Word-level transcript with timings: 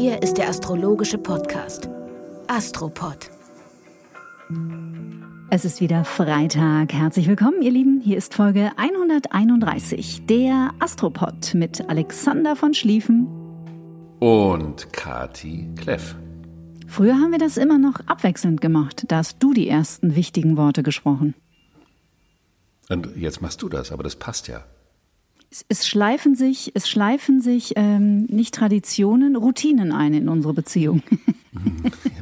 Hier 0.00 0.22
ist 0.22 0.38
der 0.38 0.48
astrologische 0.48 1.18
Podcast 1.18 1.88
Astropod. 2.46 3.32
Es 5.50 5.64
ist 5.64 5.80
wieder 5.80 6.04
Freitag. 6.04 6.92
Herzlich 6.92 7.26
willkommen, 7.26 7.62
ihr 7.62 7.72
Lieben. 7.72 8.00
Hier 8.00 8.16
ist 8.16 8.32
Folge 8.32 8.70
131, 8.76 10.24
der 10.26 10.70
Astropod 10.78 11.52
mit 11.54 11.90
Alexander 11.90 12.54
von 12.54 12.74
Schlieffen 12.74 13.26
und 14.20 14.92
Kati 14.92 15.68
Kleff. 15.74 16.14
Früher 16.86 17.16
haben 17.16 17.32
wir 17.32 17.40
das 17.40 17.56
immer 17.56 17.78
noch 17.78 17.98
abwechselnd 18.06 18.60
gemacht. 18.60 19.02
Da 19.08 19.16
hast 19.16 19.42
du 19.42 19.52
die 19.52 19.68
ersten 19.68 20.14
wichtigen 20.14 20.56
Worte 20.56 20.84
gesprochen. 20.84 21.34
Und 22.88 23.16
jetzt 23.16 23.42
machst 23.42 23.62
du 23.62 23.68
das, 23.68 23.90
aber 23.90 24.04
das 24.04 24.14
passt 24.14 24.46
ja. 24.46 24.64
Es, 25.68 25.86
schleifen 25.86 26.34
sich, 26.34 26.72
es 26.74 26.88
schleifen 26.88 27.40
sich 27.40 27.72
ähm, 27.76 28.24
nicht 28.24 28.54
Traditionen, 28.54 29.34
Routinen 29.34 29.92
ein 29.92 30.12
in 30.12 30.28
unsere 30.28 30.52
Beziehung. 30.52 31.02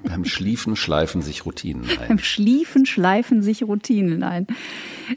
Beim 0.05 0.25
Schliefen 0.25 0.77
schleifen 0.77 1.23
sich 1.23 1.45
Routinen 1.45 1.85
ein. 1.99 2.09
Beim 2.09 2.19
Schliefen 2.19 2.87
schleifen 2.87 3.43
sich 3.43 3.65
Routinen 3.65 4.23
ein. 4.23 4.47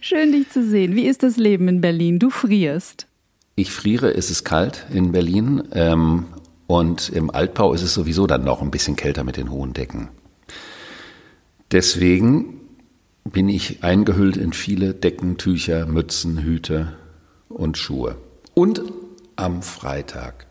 Schön, 0.01 0.31
dich 0.31 0.49
zu 0.49 0.67
sehen. 0.67 0.95
Wie 0.95 1.05
ist 1.05 1.21
das 1.21 1.37
Leben 1.37 1.67
in 1.67 1.81
Berlin? 1.81 2.17
Du 2.17 2.31
frierst. 2.31 3.05
Ich 3.55 3.71
friere, 3.71 4.13
es 4.13 4.31
ist 4.31 4.43
kalt 4.43 4.87
in 4.91 5.12
Berlin. 5.12 5.63
Ähm, 5.73 6.26
und 6.65 7.09
im 7.09 7.29
Altbau 7.29 7.73
ist 7.73 7.84
es 7.84 7.93
sowieso 7.93 8.26
dann 8.26 8.43
noch 8.43 8.62
ein 8.62 8.71
bisschen 8.71 8.95
kälter 8.95 9.23
mit 9.23 9.37
den 9.37 9.51
hohen 9.51 9.73
Decken. 9.73 10.09
Deswegen 11.71 12.59
bin 13.23 13.49
ich 13.49 13.84
eingehüllt 13.84 14.37
in 14.37 14.53
viele 14.53 14.95
Decken, 14.95 15.37
Tücher, 15.37 15.85
Mützen, 15.85 16.39
Hüte 16.41 16.98
und 17.59 17.77
Schuhe. 17.77 18.16
Und 18.54 18.81
am 19.36 19.62
Freitag 19.62 20.48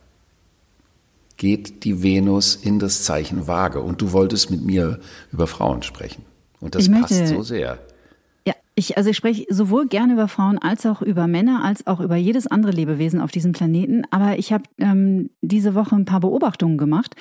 geht 1.37 1.85
die 1.85 2.03
Venus 2.03 2.55
in 2.57 2.79
das 2.79 3.05
Zeichen 3.05 3.47
Waage. 3.47 3.81
Und 3.81 4.01
du 4.03 4.13
wolltest 4.13 4.51
mit 4.51 4.63
mir 4.63 5.01
über 5.33 5.47
Frauen 5.47 5.83
sprechen. 5.83 6.25
Und 6.61 6.75
das 6.75 6.91
passt 6.91 7.29
so 7.29 7.43
sehr. 7.43 7.79
Ich, 8.79 8.97
also 8.97 9.11
ich 9.11 9.17
spreche 9.17 9.45
sowohl 9.49 9.89
gerne 9.89 10.13
über 10.13 10.29
Frauen 10.29 10.57
als 10.57 10.87
auch 10.87 11.03
über 11.03 11.27
Männer, 11.27 11.65
als 11.65 11.89
auch 11.89 11.99
über 11.99 12.15
jedes 12.15 12.47
andere 12.47 12.71
Lebewesen 12.71 13.21
auf 13.21 13.33
diesem 13.33 13.51
Planeten. 13.51 14.05
Aber 14.11 14.39
ich 14.39 14.53
habe 14.53 14.63
ähm, 14.79 15.31
diese 15.43 15.75
Woche 15.75 15.97
ein 15.97 16.05
paar 16.05 16.21
Beobachtungen 16.21 16.79
gemacht 16.79 17.17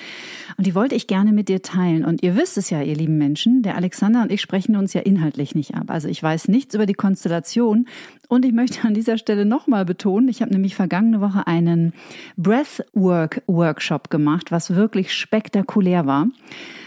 und 0.57 0.67
die 0.67 0.75
wollte 0.75 0.93
ich 0.93 1.07
gerne 1.07 1.33
mit 1.33 1.49
dir 1.49 1.63
teilen. 1.63 2.05
Und 2.05 2.21
ihr 2.21 2.35
wisst 2.35 2.59
es 2.59 2.69
ja, 2.69 2.83
ihr 2.83 2.95
lieben 2.95 3.17
Menschen, 3.17 3.63
der 3.63 3.75
Alexander 3.75 4.21
und 4.21 4.31
ich 4.31 4.39
sprechen 4.39 4.75
uns 4.75 4.93
ja 4.93 5.01
inhaltlich 5.01 5.55
nicht 5.55 5.73
ab. 5.73 5.85
Also 5.87 6.07
ich 6.09 6.21
weiß 6.21 6.47
nichts 6.47 6.75
über 6.75 6.85
die 6.85 6.93
Konstellation 6.93 7.87
und 8.27 8.45
ich 8.45 8.53
möchte 8.53 8.87
an 8.87 8.93
dieser 8.93 9.17
Stelle 9.17 9.43
nochmal 9.43 9.83
betonen, 9.83 10.27
ich 10.27 10.43
habe 10.43 10.51
nämlich 10.51 10.75
vergangene 10.75 11.21
Woche 11.21 11.47
einen 11.47 11.93
Breathwork-Workshop 12.35 14.11
gemacht, 14.11 14.51
was 14.51 14.75
wirklich 14.75 15.11
spektakulär 15.11 16.05
war. 16.05 16.27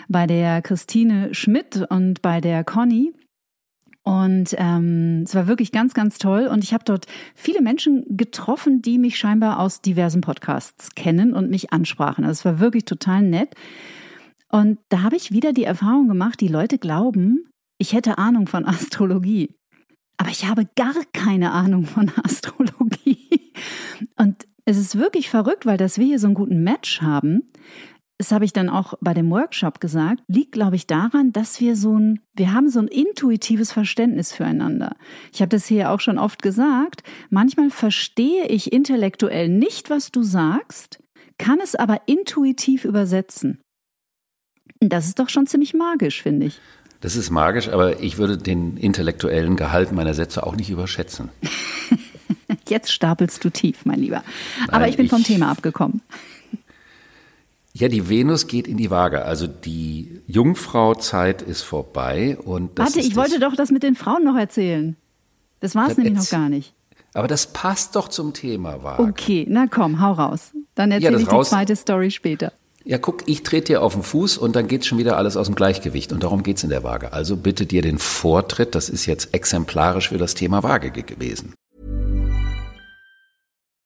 Bei 0.09 0.29
der 0.29 0.63
Christine 0.63 1.35
Schmidt 1.35 1.85
und 1.89 2.23
bei 2.23 2.41
der 2.41 2.63
Conny. 2.63 3.13
Und 4.11 4.57
ähm, 4.59 5.23
es 5.25 5.37
war 5.37 5.47
wirklich 5.47 5.71
ganz, 5.71 5.95
ganz 5.95 6.19
toll. 6.19 6.49
Und 6.49 6.65
ich 6.65 6.75
habe 6.75 6.83
dort 6.83 7.07
viele 7.37 7.63
Menschen 7.63 8.05
getroffen, 8.09 8.83
die 8.83 8.99
mich 8.99 9.17
scheinbar 9.17 9.61
aus 9.61 9.83
diversen 9.83 10.21
Podcasts 10.21 10.97
kennen 10.97 11.33
und 11.33 11.49
mich 11.49 11.73
ansprachen. 11.73 12.25
Also 12.25 12.41
es 12.41 12.45
war 12.45 12.59
wirklich 12.59 12.87
total 12.87 13.23
nett. 13.23 13.55
Und 14.49 14.81
da 14.89 15.03
habe 15.03 15.15
ich 15.15 15.31
wieder 15.31 15.53
die 15.53 15.63
Erfahrung 15.63 16.09
gemacht, 16.09 16.41
die 16.41 16.49
Leute 16.49 16.77
glauben, 16.77 17.45
ich 17.79 17.93
hätte 17.93 18.19
Ahnung 18.19 18.49
von 18.49 18.67
Astrologie. 18.67 19.55
Aber 20.17 20.31
ich 20.31 20.45
habe 20.45 20.67
gar 20.75 20.97
keine 21.13 21.53
Ahnung 21.53 21.85
von 21.85 22.11
Astrologie. 22.25 23.53
Und 24.17 24.45
es 24.65 24.77
ist 24.77 24.99
wirklich 24.99 25.31
verrückt, 25.31 25.67
weil 25.67 25.77
dass 25.77 25.99
wir 25.99 26.07
hier 26.07 26.19
so 26.19 26.27
einen 26.27 26.35
guten 26.35 26.65
Match 26.65 27.01
haben, 27.01 27.45
das 28.21 28.33
habe 28.33 28.45
ich 28.45 28.53
dann 28.53 28.69
auch 28.69 28.93
bei 29.01 29.15
dem 29.15 29.31
Workshop 29.31 29.81
gesagt, 29.81 30.23
liegt, 30.29 30.53
glaube 30.53 30.77
ich, 30.77 30.87
daran, 30.87 31.33
dass 31.33 31.59
wir 31.59 31.75
so 31.75 31.99
ein, 31.99 32.21
wir 32.35 32.53
haben 32.53 32.69
so 32.69 32.79
ein 32.79 32.87
intuitives 32.87 33.73
Verständnis 33.73 34.35
füreinander. 34.35 34.95
Ich 35.33 35.41
habe 35.41 35.49
das 35.49 35.65
hier 35.65 35.91
auch 35.91 36.01
schon 36.01 36.19
oft 36.19 36.43
gesagt. 36.43 37.03
Manchmal 37.31 37.71
verstehe 37.71 38.47
ich 38.49 38.75
intellektuell 38.75 39.49
nicht, 39.49 39.89
was 39.89 40.13
du 40.13 40.23
sagst, 40.23 41.03
kann 41.39 41.61
es 41.61 41.75
aber 41.75 42.03
intuitiv 42.05 42.85
übersetzen. 42.85 43.63
Das 44.81 45.07
ist 45.07 45.19
doch 45.19 45.31
schon 45.31 45.47
ziemlich 45.47 45.73
magisch, 45.73 46.23
finde 46.23 46.49
ich. 46.49 46.61
Das 47.01 47.17
ist 47.17 47.31
magisch, 47.31 47.71
aber 47.71 48.01
ich 48.01 48.19
würde 48.19 48.37
den 48.37 48.77
intellektuellen 48.77 49.57
Gehalt 49.57 49.93
meiner 49.93 50.13
Sätze 50.13 50.47
auch 50.47 50.57
nicht 50.57 50.69
überschätzen. 50.69 51.31
Jetzt 52.69 52.93
stapelst 52.93 53.43
du 53.43 53.49
tief, 53.49 53.87
mein 53.87 54.01
Lieber. 54.01 54.23
Aber 54.69 54.81
Nein, 54.81 54.91
ich 54.91 54.99
bin 54.99 55.09
vom 55.09 55.25
Thema 55.25 55.51
abgekommen. 55.51 56.03
Ja, 57.73 57.89
die 57.89 58.09
Venus 58.09 58.47
geht 58.47 58.67
in 58.67 58.77
die 58.77 58.91
Waage. 58.91 59.25
Also 59.25 59.47
die 59.47 60.23
Jungfrauzeit 60.27 61.41
ist 61.41 61.63
vorbei. 61.63 62.37
Und 62.45 62.77
Warte, 62.79 63.01
ich 63.01 63.15
wollte 63.15 63.39
doch 63.39 63.55
das 63.55 63.71
mit 63.71 63.83
den 63.83 63.95
Frauen 63.95 64.25
noch 64.25 64.37
erzählen. 64.37 64.97
Das 65.61 65.75
war 65.75 65.89
es 65.91 65.97
nämlich 65.97 66.15
noch 66.15 66.29
gar 66.29 66.49
nicht. 66.49 66.75
Aber 67.15 67.29
das 67.29 67.49
passt 67.49 67.97
doch 67.97 68.09
zum 68.09 68.33
Thema 68.33 68.83
Waage. 68.83 69.03
Okay, 69.03 69.47
na 69.49 69.67
komm, 69.67 70.01
hau 70.01 70.13
raus. 70.13 70.53
Dann 70.75 70.91
erzähle 70.91 71.13
ja, 71.13 71.19
ich 71.19 71.29
die 71.29 71.43
zweite 71.43 71.77
Story 71.77 72.11
später. 72.11 72.53
Ja, 72.85 72.99
guck, 72.99 73.29
ich 73.29 73.43
trete 73.43 73.73
dir 73.73 73.83
auf 73.83 73.93
den 73.93 74.03
Fuß 74.03 74.39
und 74.39 74.57
dann 74.57 74.67
geht 74.67 74.87
schon 74.87 74.99
wieder 74.99 75.17
alles 75.17 75.37
aus 75.37 75.47
dem 75.47 75.55
Gleichgewicht. 75.55 76.13
Und 76.13 76.23
darum 76.23 76.43
geht 76.43 76.57
es 76.57 76.65
in 76.65 76.71
der 76.71 76.83
Waage. 76.83 77.13
Also 77.13 77.37
bitte 77.37 77.67
dir 77.67 77.83
den 77.83 77.99
Vortritt. 77.99 78.75
Das 78.75 78.89
ist 78.89 79.07
jetzt 79.07 79.35
exemplarisch 79.35 80.09
für 80.09 80.19
das 80.19 80.35
Thema 80.35 80.63
Waage 80.63 80.91
gewesen. 80.91 81.55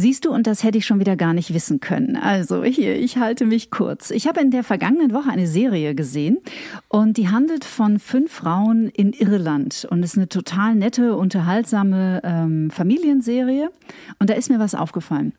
Siehst 0.00 0.26
du, 0.26 0.30
und 0.30 0.46
das 0.46 0.62
hätte 0.62 0.78
ich 0.78 0.86
schon 0.86 1.00
wieder 1.00 1.16
gar 1.16 1.32
nicht 1.34 1.52
wissen 1.52 1.80
können. 1.80 2.14
Also 2.14 2.62
hier, 2.62 2.94
ich 2.94 3.16
halte 3.16 3.44
mich 3.44 3.72
kurz. 3.72 4.12
Ich 4.12 4.28
habe 4.28 4.38
in 4.38 4.52
der 4.52 4.62
vergangenen 4.62 5.12
Woche 5.12 5.28
eine 5.28 5.48
Serie 5.48 5.96
gesehen 5.96 6.38
und 6.86 7.16
die 7.16 7.30
handelt 7.30 7.64
von 7.64 7.98
fünf 7.98 8.30
Frauen 8.30 8.90
in 8.90 9.12
Irland 9.12 9.88
und 9.90 10.04
ist 10.04 10.16
eine 10.16 10.28
total 10.28 10.76
nette, 10.76 11.16
unterhaltsame 11.16 12.20
ähm, 12.22 12.70
Familienserie. 12.70 13.72
Und 14.20 14.30
da 14.30 14.34
ist 14.34 14.50
mir 14.50 14.60
was 14.60 14.76
aufgefallen. 14.76 15.32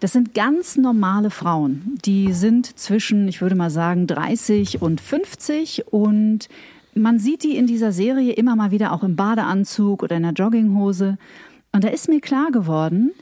Das 0.00 0.12
sind 0.12 0.34
ganz 0.34 0.76
normale 0.76 1.30
Frauen. 1.30 1.96
Die 2.04 2.32
sind 2.32 2.76
zwischen, 2.76 3.28
ich 3.28 3.42
würde 3.42 3.54
mal 3.54 3.70
sagen, 3.70 4.08
30 4.08 4.82
und 4.82 5.00
50 5.00 5.92
und 5.92 6.48
man 6.96 7.20
sieht 7.20 7.44
die 7.44 7.56
in 7.56 7.68
dieser 7.68 7.92
Serie 7.92 8.32
immer 8.32 8.56
mal 8.56 8.72
wieder 8.72 8.92
auch 8.92 9.04
im 9.04 9.14
Badeanzug 9.14 10.02
oder 10.02 10.16
in 10.16 10.24
der 10.24 10.32
Jogginghose. 10.32 11.16
Und 11.70 11.84
da 11.84 11.88
ist 11.88 12.08
mir 12.08 12.20
klar 12.20 12.50
geworden, 12.50 13.12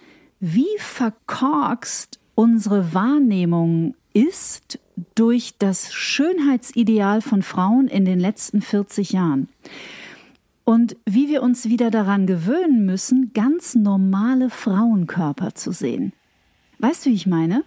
wie 0.42 0.76
verkorkst 0.78 2.18
unsere 2.34 2.92
Wahrnehmung 2.92 3.94
ist 4.12 4.80
durch 5.14 5.54
das 5.58 5.92
Schönheitsideal 5.92 7.22
von 7.22 7.42
Frauen 7.42 7.86
in 7.86 8.04
den 8.04 8.18
letzten 8.18 8.60
40 8.60 9.12
Jahren. 9.12 9.48
Und 10.64 10.96
wie 11.06 11.28
wir 11.28 11.44
uns 11.44 11.68
wieder 11.68 11.92
daran 11.92 12.26
gewöhnen 12.26 12.84
müssen, 12.84 13.30
ganz 13.34 13.76
normale 13.76 14.50
Frauenkörper 14.50 15.54
zu 15.54 15.70
sehen. 15.70 16.12
Weißt 16.80 17.06
du, 17.06 17.10
wie 17.10 17.14
ich 17.14 17.26
meine? 17.26 17.62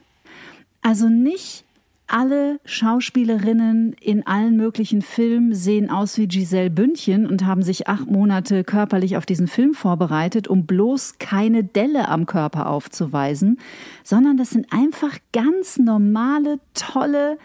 Also 0.81 1.07
nicht 1.07 1.64
alle 2.07 2.59
Schauspielerinnen 2.65 3.93
in 3.99 4.25
allen 4.27 4.55
möglichen 4.55 5.01
Filmen 5.01 5.53
sehen 5.53 5.89
aus 5.89 6.17
wie 6.17 6.27
Giselle 6.27 6.69
Bündchen 6.69 7.25
und 7.25 7.45
haben 7.45 7.63
sich 7.63 7.87
acht 7.87 8.09
Monate 8.09 8.63
körperlich 8.63 9.17
auf 9.17 9.25
diesen 9.25 9.47
Film 9.47 9.73
vorbereitet, 9.73 10.47
um 10.47 10.65
bloß 10.65 11.17
keine 11.19 11.63
Delle 11.63 12.07
am 12.07 12.25
Körper 12.25 12.69
aufzuweisen, 12.69 13.59
sondern 14.03 14.37
das 14.37 14.51
sind 14.51 14.71
einfach 14.71 15.17
ganz 15.33 15.77
normale, 15.77 16.59
tolle, 16.73 17.37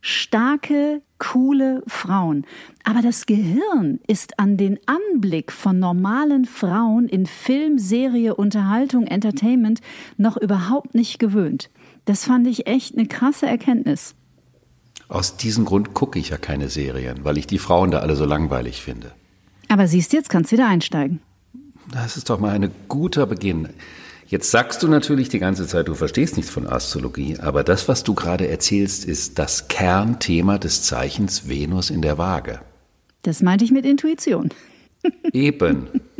starke, 0.00 1.00
coole 1.18 1.82
Frauen. 1.86 2.44
Aber 2.84 3.00
das 3.00 3.24
Gehirn 3.24 4.00
ist 4.06 4.38
an 4.38 4.58
den 4.58 4.78
Anblick 4.84 5.50
von 5.50 5.78
normalen 5.78 6.44
Frauen 6.44 7.08
in 7.08 7.24
Film, 7.24 7.78
Serie, 7.78 8.34
Unterhaltung, 8.34 9.06
Entertainment 9.06 9.80
noch 10.18 10.36
überhaupt 10.36 10.94
nicht 10.94 11.18
gewöhnt. 11.18 11.70
Das 12.04 12.24
fand 12.24 12.46
ich 12.46 12.66
echt 12.66 12.96
eine 12.96 13.06
krasse 13.06 13.46
Erkenntnis. 13.46 14.14
Aus 15.08 15.36
diesem 15.36 15.64
Grund 15.64 15.94
gucke 15.94 16.18
ich 16.18 16.30
ja 16.30 16.38
keine 16.38 16.68
Serien, 16.68 17.24
weil 17.24 17.38
ich 17.38 17.46
die 17.46 17.58
Frauen 17.58 17.90
da 17.90 18.00
alle 18.00 18.16
so 18.16 18.24
langweilig 18.24 18.82
finde. 18.82 19.12
Aber 19.68 19.86
siehst 19.86 20.12
du, 20.12 20.16
jetzt 20.16 20.28
kannst 20.28 20.50
du 20.50 20.56
wieder 20.56 20.68
einsteigen. 20.68 21.20
Das 21.92 22.16
ist 22.16 22.30
doch 22.30 22.38
mal 22.38 22.50
ein 22.50 22.70
guter 22.88 23.26
Beginn. 23.26 23.68
Jetzt 24.26 24.50
sagst 24.50 24.82
du 24.82 24.88
natürlich 24.88 25.28
die 25.28 25.38
ganze 25.38 25.66
Zeit, 25.66 25.88
du 25.88 25.94
verstehst 25.94 26.36
nichts 26.36 26.50
von 26.50 26.66
Astrologie, 26.66 27.38
aber 27.38 27.62
das, 27.62 27.88
was 27.88 28.04
du 28.04 28.14
gerade 28.14 28.48
erzählst, 28.48 29.04
ist 29.04 29.38
das 29.38 29.68
Kernthema 29.68 30.58
des 30.58 30.82
Zeichens 30.82 31.46
Venus 31.46 31.90
in 31.90 32.00
der 32.00 32.16
Waage. 32.16 32.60
Das 33.22 33.42
meinte 33.42 33.64
ich 33.64 33.70
mit 33.70 33.84
Intuition. 33.84 34.50
Eben. 35.32 35.88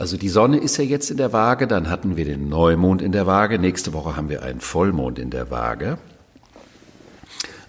Also 0.00 0.16
die 0.16 0.30
Sonne 0.30 0.56
ist 0.56 0.78
ja 0.78 0.84
jetzt 0.84 1.10
in 1.10 1.18
der 1.18 1.34
Waage, 1.34 1.66
dann 1.66 1.90
hatten 1.90 2.16
wir 2.16 2.24
den 2.24 2.48
Neumond 2.48 3.02
in 3.02 3.12
der 3.12 3.26
Waage, 3.26 3.58
nächste 3.58 3.92
Woche 3.92 4.16
haben 4.16 4.30
wir 4.30 4.42
einen 4.42 4.60
Vollmond 4.60 5.18
in 5.18 5.28
der 5.28 5.50
Waage. 5.50 5.98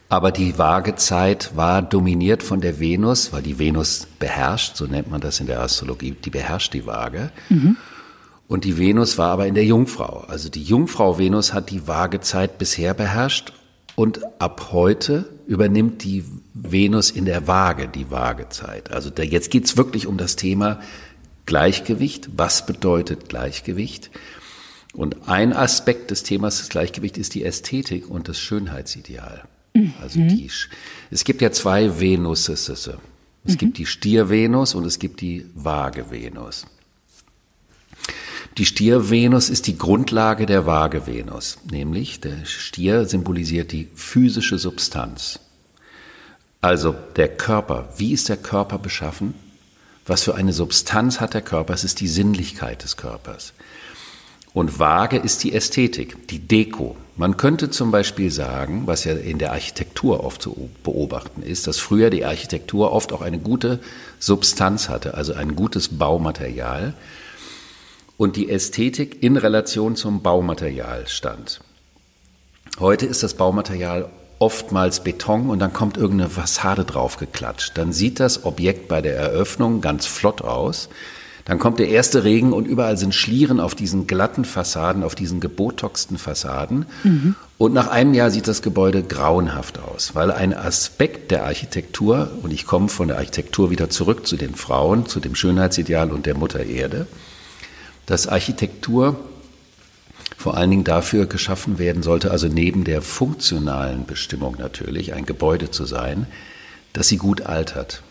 Aber 0.08 0.32
die 0.32 0.58
Waagezeit 0.58 1.52
war 1.58 1.82
dominiert 1.82 2.42
von 2.42 2.62
der 2.62 2.80
Venus, 2.80 3.34
weil 3.34 3.42
die 3.42 3.60
Venus 3.60 4.08
beherrscht, 4.18 4.78
so 4.78 4.86
nennt 4.86 5.12
man 5.12 5.20
das 5.20 5.42
in 5.42 5.48
der 5.48 5.60
Astrologie, 5.60 6.12
die 6.12 6.30
beherrscht 6.30 6.74
die 6.74 6.86
Waage. 6.86 7.34
Mhm. 7.50 7.76
Und 8.48 8.64
die 8.64 8.78
Venus 8.78 9.18
war 9.18 9.32
aber 9.32 9.46
in 9.48 9.56
der 9.56 9.66
Jungfrau. 9.66 10.24
Also 10.30 10.48
die 10.48 10.64
Jungfrau 10.64 11.20
Venus 11.20 11.54
hat 11.54 11.70
die 11.70 11.86
Waagezeit 11.86 12.58
bisher 12.58 12.94
beherrscht 12.94 13.52
und 13.96 14.22
ab 14.40 14.70
heute 14.72 15.28
übernimmt 15.48 16.06
die 16.06 16.24
Venus 16.54 17.12
in 17.12 17.26
der 17.26 17.48
Waage 17.50 17.90
die 17.90 18.10
Waagezeit. 18.10 18.90
Also 18.90 19.10
da, 19.10 19.22
jetzt 19.22 19.52
geht's 19.52 19.76
wirklich 19.76 20.08
um 20.08 20.16
das 20.16 20.38
Thema 20.38 20.80
Gleichgewicht. 21.46 22.30
Was 22.36 22.66
bedeutet 22.66 23.30
Gleichgewicht? 23.30 24.12
Und 24.94 25.28
ein 25.30 25.54
Aspekt 25.54 26.12
des 26.12 26.24
Themas 26.24 26.58
des 26.60 26.70
Gleichgewichts 26.70 27.18
ist 27.18 27.34
die 27.36 27.44
Ästhetik 27.44 28.10
und 28.10 28.28
das 28.28 28.40
Schönheitsideal. 28.40 29.44
Mhm. 29.74 29.94
Also 30.02 30.20
die, 30.20 30.50
es 31.10 31.24
gibt 31.24 31.42
ja 31.42 31.52
zwei 31.52 32.00
Venuses. 32.00 32.70
Es 32.70 32.88
mhm. 32.88 33.58
gibt 33.58 33.78
die 33.78 33.86
Stier-Venus 33.86 34.76
und 34.76 34.86
es 34.86 35.00
gibt 35.00 35.22
die 35.22 35.46
Waage-Venus. 35.56 36.66
Die 38.58 38.66
Stier-Venus 38.66 39.50
ist 39.50 39.68
die 39.68 39.78
Grundlage 39.78 40.46
der 40.46 40.66
Waage-Venus, 40.66 41.60
nämlich 41.72 42.20
der 42.20 42.44
Stier 42.46 43.06
symbolisiert 43.06 43.72
die 43.72 43.88
physische 43.96 44.58
Substanz. 44.58 45.40
Also 46.60 46.94
der 47.16 47.30
Körper. 47.30 47.94
Wie 47.98 48.12
ist 48.12 48.28
der 48.28 48.38
Körper 48.38 48.78
beschaffen? 48.78 49.34
Was 50.06 50.24
für 50.24 50.36
eine 50.36 50.54
Substanz 50.54 51.20
hat 51.20 51.34
der 51.34 51.42
Körper? 51.42 51.74
Es 51.74 51.84
ist 51.84 52.00
die 52.00 52.08
Sinnlichkeit 52.08 52.84
des 52.84 52.98
Körpers. 52.98 53.54
Und 54.54 54.80
Waage 54.80 55.18
ist 55.18 55.44
die 55.44 55.54
Ästhetik, 55.54 56.28
die 56.28 56.40
Deko. 56.40 56.98
Man 57.16 57.38
könnte 57.38 57.70
zum 57.70 57.92
Beispiel 57.92 58.32
sagen, 58.32 58.84
was 58.86 59.06
ja 59.06 59.14
in 59.14 59.38
der 59.38 59.54
Architektur 59.54 60.24
oft 60.26 60.42
zu 60.42 60.70
beobachten 60.84 61.42
ist, 61.42 61.68
dass 61.68 61.78
früher 61.78 62.10
die 62.10 62.26
Architektur 62.26 62.92
oft 62.92 63.14
auch 63.14 63.22
eine 63.22 63.40
gute 63.40 63.80
Substanz 64.20 64.90
hatte, 64.90 65.14
also 65.14 65.34
ein 65.34 65.56
gutes 65.56 65.98
Baumaterial 65.98 66.94
und 68.18 68.36
die 68.36 68.50
Ästhetik 68.50 69.24
in 69.24 69.38
Relation 69.38 69.96
zum 69.96 70.22
Baumaterial 70.22 71.08
stand. 71.08 71.62
Heute 72.80 73.06
ist 73.06 73.24
das 73.24 73.36
Baumaterial 73.36 74.10
oftmals 74.42 75.04
Beton 75.04 75.50
und 75.50 75.60
dann 75.60 75.72
kommt 75.72 75.98
irgendeine 75.98 76.30
Fassade 76.30 76.84
draufgeklatscht. 76.84 77.78
Dann 77.78 77.94
sieht 77.94 78.20
das 78.20 78.44
Objekt 78.44 78.88
bei 78.88 79.02
der 79.02 79.16
Eröffnung 79.16 79.82
ganz 79.82 80.08
flott 80.08 80.42
aus. 80.42 80.90
Dann 81.46 81.60
kommt 81.60 81.80
der 81.80 81.90
erste 81.90 82.24
Regen 82.24 82.52
und 82.52 82.68
überall 82.68 82.98
sind 82.98 83.14
Schlieren 83.14 83.60
auf 83.60 83.76
diesen 83.76 84.08
glatten 84.08 84.44
Fassaden, 84.44 85.04
auf 85.04 85.16
diesen 85.16 85.40
gebotoxten 85.40 86.18
Fassaden. 86.18 86.86
Mhm. 87.04 87.36
Und 87.58 87.74
nach 87.74 87.90
einem 87.90 88.16
Jahr 88.16 88.32
sieht 88.32 88.48
das 88.48 88.64
Gebäude 88.64 89.04
grauenhaft 89.04 89.80
aus, 89.80 90.16
weil 90.16 90.32
ein 90.32 90.56
Aspekt 90.56 91.30
der 91.30 91.46
Architektur, 91.46 92.32
und 92.42 92.52
ich 92.52 92.66
komme 92.66 92.90
von 92.90 93.08
der 93.10 93.18
Architektur 93.18 93.70
wieder 93.70 93.90
zurück 93.90 94.26
zu 94.26 94.38
den 94.38 94.56
Frauen, 94.56 95.06
zu 95.06 95.20
dem 95.20 95.36
Schönheitsideal 95.36 96.12
und 96.12 96.26
der 96.26 96.36
Mutter 96.36 96.64
Erde, 96.64 97.06
dass 98.08 98.28
Architektur 98.28 99.18
vor 100.42 100.58
allen 100.58 100.72
Dingen 100.72 100.84
dafür 100.84 101.28
geschaffen 101.28 101.78
werden 101.78 102.04
sollte, 102.04 102.32
also 102.32 102.48
neben 102.48 102.84
der 102.84 103.02
funktionalen 103.02 104.06
Bestimmung 104.06 104.56
natürlich, 104.58 105.14
ein 105.14 105.26
Gebäude 105.26 105.72
zu 105.72 105.86
sein, 105.86 106.26
dass 106.94 107.08
sie 107.08 107.18
gut 107.18 107.44
altert. 107.44 108.02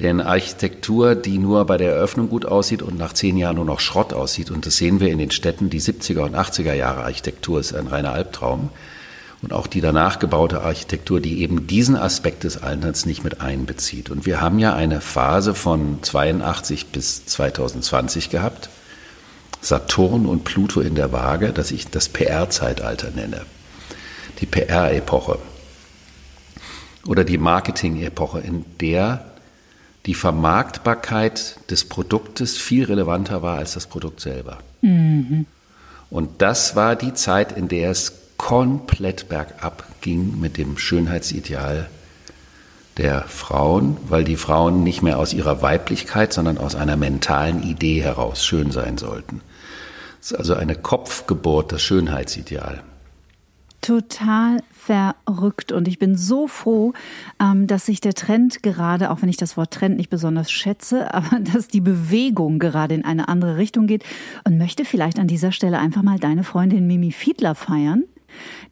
Denn 0.00 0.20
Architektur, 0.20 1.14
die 1.14 1.38
nur 1.38 1.64
bei 1.66 1.76
der 1.76 1.92
Eröffnung 1.92 2.28
gut 2.28 2.46
aussieht 2.46 2.82
und 2.82 2.96
nach 2.98 3.12
zehn 3.12 3.36
Jahren 3.36 3.56
nur 3.56 3.64
noch 3.64 3.80
Schrott 3.80 4.12
aussieht, 4.12 4.50
und 4.50 4.66
das 4.66 4.76
sehen 4.76 5.00
wir 5.00 5.10
in 5.10 5.18
den 5.18 5.30
Städten, 5.30 5.68
die 5.68 5.80
70er 5.80 6.20
und 6.20 6.34
80er 6.34 6.74
Jahre 6.74 7.04
Architektur 7.04 7.60
ist 7.60 7.74
ein 7.74 7.86
reiner 7.86 8.12
Albtraum. 8.12 8.70
Und 9.42 9.52
auch 9.52 9.66
die 9.66 9.82
danach 9.82 10.20
gebaute 10.20 10.62
Architektur, 10.62 11.20
die 11.20 11.42
eben 11.42 11.66
diesen 11.66 11.96
Aspekt 11.96 12.44
des 12.44 12.62
Alterns 12.62 13.04
nicht 13.04 13.24
mit 13.24 13.42
einbezieht. 13.42 14.08
Und 14.08 14.24
wir 14.24 14.40
haben 14.40 14.58
ja 14.58 14.74
eine 14.74 15.02
Phase 15.02 15.54
von 15.54 15.98
82 16.02 16.86
bis 16.86 17.26
2020 17.26 18.30
gehabt, 18.30 18.70
Saturn 19.64 20.26
und 20.26 20.44
Pluto 20.44 20.80
in 20.80 20.94
der 20.94 21.12
Waage, 21.12 21.52
das 21.52 21.70
ich 21.70 21.88
das 21.88 22.08
PR-Zeitalter 22.10 23.10
nenne. 23.10 23.42
Die 24.40 24.46
PR-Epoche 24.46 25.38
oder 27.06 27.24
die 27.24 27.38
Marketing-Epoche, 27.38 28.40
in 28.40 28.64
der 28.80 29.24
die 30.06 30.14
Vermarktbarkeit 30.14 31.58
des 31.70 31.86
Produktes 31.86 32.58
viel 32.58 32.84
relevanter 32.84 33.42
war 33.42 33.58
als 33.58 33.72
das 33.72 33.86
Produkt 33.86 34.20
selber. 34.20 34.58
Mhm. 34.82 35.46
Und 36.10 36.42
das 36.42 36.76
war 36.76 36.94
die 36.94 37.14
Zeit, 37.14 37.56
in 37.56 37.68
der 37.68 37.90
es 37.90 38.12
komplett 38.36 39.30
bergab 39.30 39.86
ging 40.02 40.38
mit 40.40 40.58
dem 40.58 40.76
Schönheitsideal 40.76 41.88
der 42.98 43.22
Frauen, 43.22 43.96
weil 44.08 44.24
die 44.24 44.36
Frauen 44.36 44.84
nicht 44.84 45.02
mehr 45.02 45.18
aus 45.18 45.32
ihrer 45.32 45.62
Weiblichkeit, 45.62 46.32
sondern 46.32 46.58
aus 46.58 46.74
einer 46.74 46.96
mentalen 46.96 47.62
Idee 47.62 48.02
heraus 48.02 48.44
schön 48.44 48.70
sein 48.70 48.98
sollten. 48.98 49.40
Es 50.24 50.30
ist 50.30 50.38
also 50.38 50.54
eine 50.54 50.74
Kopfgeburt, 50.74 51.70
das 51.70 51.82
Schönheitsideal. 51.82 52.82
Total 53.82 54.62
verrückt. 54.72 55.70
Und 55.70 55.86
ich 55.86 55.98
bin 55.98 56.16
so 56.16 56.48
froh, 56.48 56.94
ähm, 57.38 57.66
dass 57.66 57.84
sich 57.84 58.00
der 58.00 58.14
Trend 58.14 58.62
gerade, 58.62 59.10
auch 59.10 59.20
wenn 59.20 59.28
ich 59.28 59.36
das 59.36 59.58
Wort 59.58 59.74
Trend 59.74 59.98
nicht 59.98 60.08
besonders 60.08 60.50
schätze, 60.50 61.12
aber 61.14 61.40
dass 61.40 61.68
die 61.68 61.82
Bewegung 61.82 62.58
gerade 62.58 62.94
in 62.94 63.04
eine 63.04 63.28
andere 63.28 63.58
Richtung 63.58 63.86
geht. 63.86 64.02
Und 64.44 64.56
möchte 64.56 64.86
vielleicht 64.86 65.18
an 65.18 65.26
dieser 65.26 65.52
Stelle 65.52 65.78
einfach 65.78 66.02
mal 66.02 66.18
deine 66.18 66.42
Freundin 66.42 66.86
Mimi 66.86 67.12
Fiedler 67.12 67.54
feiern 67.54 68.04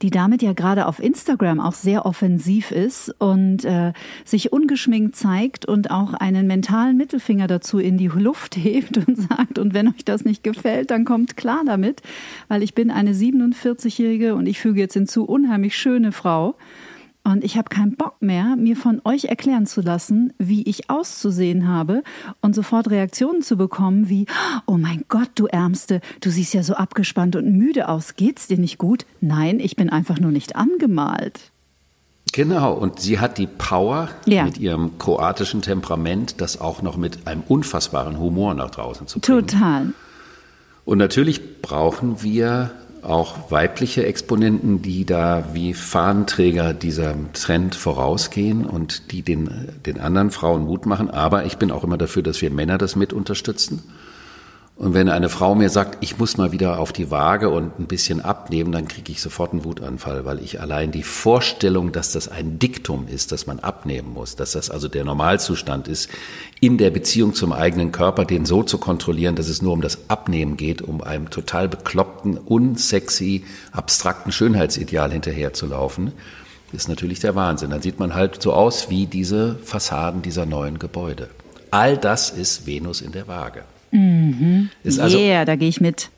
die 0.01 0.09
damit 0.09 0.41
ja 0.41 0.53
gerade 0.53 0.87
auf 0.87 0.99
Instagram 0.99 1.59
auch 1.59 1.73
sehr 1.73 2.05
offensiv 2.05 2.71
ist 2.71 3.13
und 3.19 3.65
äh, 3.65 3.93
sich 4.25 4.51
ungeschminkt 4.51 5.15
zeigt 5.15 5.65
und 5.65 5.91
auch 5.91 6.13
einen 6.13 6.47
mentalen 6.47 6.97
Mittelfinger 6.97 7.47
dazu 7.47 7.79
in 7.79 7.97
die 7.97 8.07
Luft 8.07 8.55
hebt 8.57 8.97
und 8.97 9.17
sagt, 9.17 9.59
und 9.59 9.73
wenn 9.73 9.87
euch 9.87 10.05
das 10.05 10.25
nicht 10.25 10.43
gefällt, 10.43 10.91
dann 10.91 11.05
kommt 11.05 11.37
klar 11.37 11.61
damit, 11.65 12.01
weil 12.47 12.63
ich 12.63 12.73
bin 12.73 12.91
eine 12.91 13.13
47-jährige 13.13 14.35
und 14.35 14.47
ich 14.47 14.59
füge 14.59 14.79
jetzt 14.79 14.93
hinzu 14.93 15.25
unheimlich 15.25 15.77
schöne 15.77 16.11
Frau 16.11 16.55
und 17.23 17.43
ich 17.43 17.57
habe 17.57 17.69
keinen 17.69 17.95
Bock 17.95 18.21
mehr, 18.21 18.55
mir 18.57 18.75
von 18.75 19.01
euch 19.05 19.25
erklären 19.25 19.65
zu 19.65 19.81
lassen, 19.81 20.33
wie 20.39 20.63
ich 20.63 20.89
auszusehen 20.89 21.67
habe 21.67 22.03
und 22.41 22.53
sofort 22.53 22.89
Reaktionen 22.89 23.41
zu 23.41 23.55
bekommen 23.55 24.09
wie, 24.09 24.25
oh 24.65 24.77
mein 24.77 25.05
Gott, 25.07 25.29
du 25.35 25.47
Ärmste, 25.47 26.01
du 26.19 26.29
siehst 26.29 26.53
ja 26.53 26.63
so 26.63 26.73
abgespannt 26.73 27.35
und 27.35 27.57
müde 27.57 27.87
aus, 27.87 28.15
geht's 28.15 28.47
dir 28.47 28.57
nicht 28.57 28.77
gut? 28.77 29.05
Nein, 29.21 29.59
ich 29.59 29.75
bin 29.77 29.89
einfach 29.89 30.19
nur 30.19 30.31
nicht 30.31 30.55
angemalt. 30.57 31.51
Genau, 32.33 32.73
und 32.73 32.99
sie 32.99 33.19
hat 33.19 33.37
die 33.37 33.47
Power 33.47 34.09
ja. 34.25 34.43
mit 34.43 34.57
ihrem 34.57 34.97
kroatischen 34.97 35.61
Temperament, 35.61 36.41
das 36.41 36.59
auch 36.59 36.81
noch 36.81 36.97
mit 36.97 37.27
einem 37.27 37.43
unfassbaren 37.47 38.19
Humor 38.19 38.53
nach 38.55 38.71
draußen 38.71 39.07
zu 39.07 39.19
bringen. 39.19 39.47
Total. 39.47 39.93
Und 40.83 40.97
natürlich 40.97 41.61
brauchen 41.61 42.23
wir 42.23 42.71
auch 43.03 43.51
weibliche 43.51 44.05
Exponenten, 44.05 44.81
die 44.81 45.05
da 45.05 45.49
wie 45.53 45.73
Fahnenträger 45.73 46.73
dieser 46.73 47.15
Trend 47.33 47.75
vorausgehen 47.75 48.65
und 48.65 49.11
die 49.11 49.21
den, 49.21 49.69
den 49.85 49.99
anderen 49.99 50.31
Frauen 50.31 50.65
Mut 50.65 50.85
machen. 50.85 51.09
Aber 51.09 51.45
ich 51.45 51.57
bin 51.57 51.71
auch 51.71 51.83
immer 51.83 51.97
dafür, 51.97 52.23
dass 52.23 52.41
wir 52.41 52.49
Männer 52.49 52.77
das 52.77 52.95
mit 52.95 53.13
unterstützen. 53.13 53.83
Und 54.83 54.93
wenn 54.93 55.07
eine 55.07 55.29
Frau 55.29 55.55
mir 55.55 55.69
sagt, 55.69 55.99
ich 56.01 56.17
muss 56.17 56.35
mal 56.35 56.51
wieder 56.51 56.77
auf 56.77 56.91
die 56.91 57.09
Waage 57.09 57.49
und 57.49 57.79
ein 57.79 57.87
bisschen 57.87 58.19
abnehmen, 58.19 58.73
dann 58.73 58.89
kriege 58.89 59.13
ich 59.13 59.21
sofort 59.21 59.53
einen 59.53 59.63
Wutanfall, 59.63 60.25
weil 60.25 60.43
ich 60.43 60.59
allein 60.59 60.91
die 60.91 61.03
Vorstellung, 61.03 61.93
dass 61.93 62.11
das 62.11 62.27
ein 62.27 62.59
Diktum 62.59 63.07
ist, 63.07 63.31
dass 63.31 63.47
man 63.47 63.59
abnehmen 63.59 64.11
muss, 64.11 64.35
dass 64.35 64.51
das 64.51 64.69
also 64.69 64.89
der 64.89 65.05
Normalzustand 65.05 65.87
ist, 65.87 66.09
in 66.59 66.77
der 66.77 66.89
Beziehung 66.89 67.33
zum 67.33 67.53
eigenen 67.53 67.93
Körper, 67.93 68.25
den 68.25 68.45
so 68.45 68.61
zu 68.61 68.77
kontrollieren, 68.77 69.37
dass 69.37 69.47
es 69.47 69.61
nur 69.61 69.71
um 69.71 69.79
das 69.79 70.09
Abnehmen 70.09 70.57
geht, 70.57 70.81
um 70.81 71.01
einem 71.01 71.29
total 71.29 71.69
bekloppten, 71.69 72.37
unsexy, 72.37 73.45
abstrakten 73.71 74.33
Schönheitsideal 74.33 75.13
hinterherzulaufen, 75.13 76.11
ist 76.73 76.89
natürlich 76.89 77.21
der 77.21 77.35
Wahnsinn. 77.35 77.69
Dann 77.69 77.81
sieht 77.81 77.99
man 77.99 78.15
halt 78.15 78.41
so 78.41 78.51
aus 78.51 78.89
wie 78.89 79.05
diese 79.05 79.55
Fassaden 79.63 80.21
dieser 80.21 80.45
neuen 80.45 80.77
Gebäude. 80.77 81.29
All 81.71 81.97
das 81.97 82.31
ist 82.31 82.67
Venus 82.67 82.99
in 82.99 83.13
der 83.13 83.29
Waage. 83.29 83.63
Mhm. 83.93 84.69
Ist 84.83 84.99
also, 84.99 85.19
yeah, 85.19 85.45
da 85.45 85.55
gehe 85.55 85.69
ich 85.69 85.79
mit. 85.79 86.09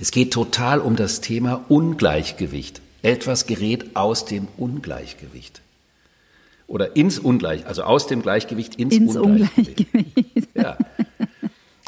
Es 0.00 0.10
geht 0.10 0.32
total 0.32 0.80
um 0.80 0.96
das 0.96 1.20
Thema 1.20 1.64
Ungleichgewicht. 1.68 2.80
Etwas 3.02 3.46
gerät 3.46 3.94
aus 3.96 4.24
dem 4.24 4.48
Ungleichgewicht. 4.56 5.62
Oder 6.66 6.96
ins 6.96 7.18
Ungleich, 7.18 7.66
also 7.66 7.82
aus 7.84 8.06
dem 8.06 8.22
Gleichgewicht 8.22 8.74
ins, 8.74 8.94
ins 8.94 9.16
Ungleichgewicht. 9.16 9.86
Ungleichgewicht. 9.92 10.48
Ja. 10.54 10.76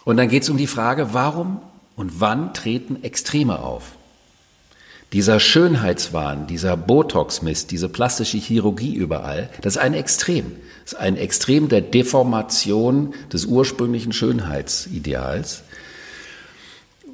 Und 0.04 0.16
dann 0.16 0.28
geht 0.28 0.44
es 0.44 0.50
um 0.50 0.56
die 0.56 0.66
Frage, 0.66 1.12
warum 1.12 1.61
und 1.97 2.21
wann 2.21 2.54
treten 2.54 3.02
Extreme 3.02 3.59
auf? 3.59 3.97
Dieser 5.12 5.40
Schönheitswahn, 5.40 6.47
dieser 6.47 6.76
Botox-Mist, 6.76 7.71
diese 7.71 7.88
plastische 7.88 8.38
Chirurgie 8.38 8.95
überall, 8.95 9.50
das 9.61 9.76
ist 9.76 9.83
ein 9.83 9.95
Extrem. 9.95 10.52
Das 10.85 10.95
ist 10.95 10.99
ein 10.99 11.16
Extrem 11.16 11.69
der 11.69 11.83
Deformation 11.83 13.14
des 13.33 13.45
ursprünglichen 13.45 14.12
Schönheitsideals. 14.12 15.64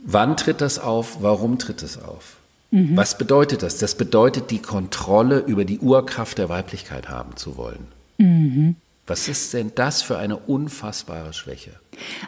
Wann 0.05 0.37
tritt 0.37 0.61
das 0.61 0.78
auf? 0.78 1.19
Warum 1.23 1.59
tritt 1.59 1.83
es 1.83 2.00
auf? 2.00 2.37
Mhm. 2.71 2.97
Was 2.97 3.19
bedeutet 3.19 3.62
das? 3.62 3.78
Das 3.78 3.95
bedeutet, 3.95 4.50
die 4.50 4.61
Kontrolle 4.61 5.40
über 5.40 5.64
die 5.64 5.81
Urkraft 5.81 6.38
der 6.38 6.49
Weiblichkeit 6.49 7.09
haben 7.09 7.37
zu 7.37 7.57
wollen. 7.57 7.88
Mhm. 8.19 8.76
Was 9.09 9.27
ist 9.27 9.55
denn 9.55 9.73
das 9.75 10.03
für 10.03 10.19
eine 10.19 10.37
unfassbare 10.37 11.33
Schwäche? 11.33 11.73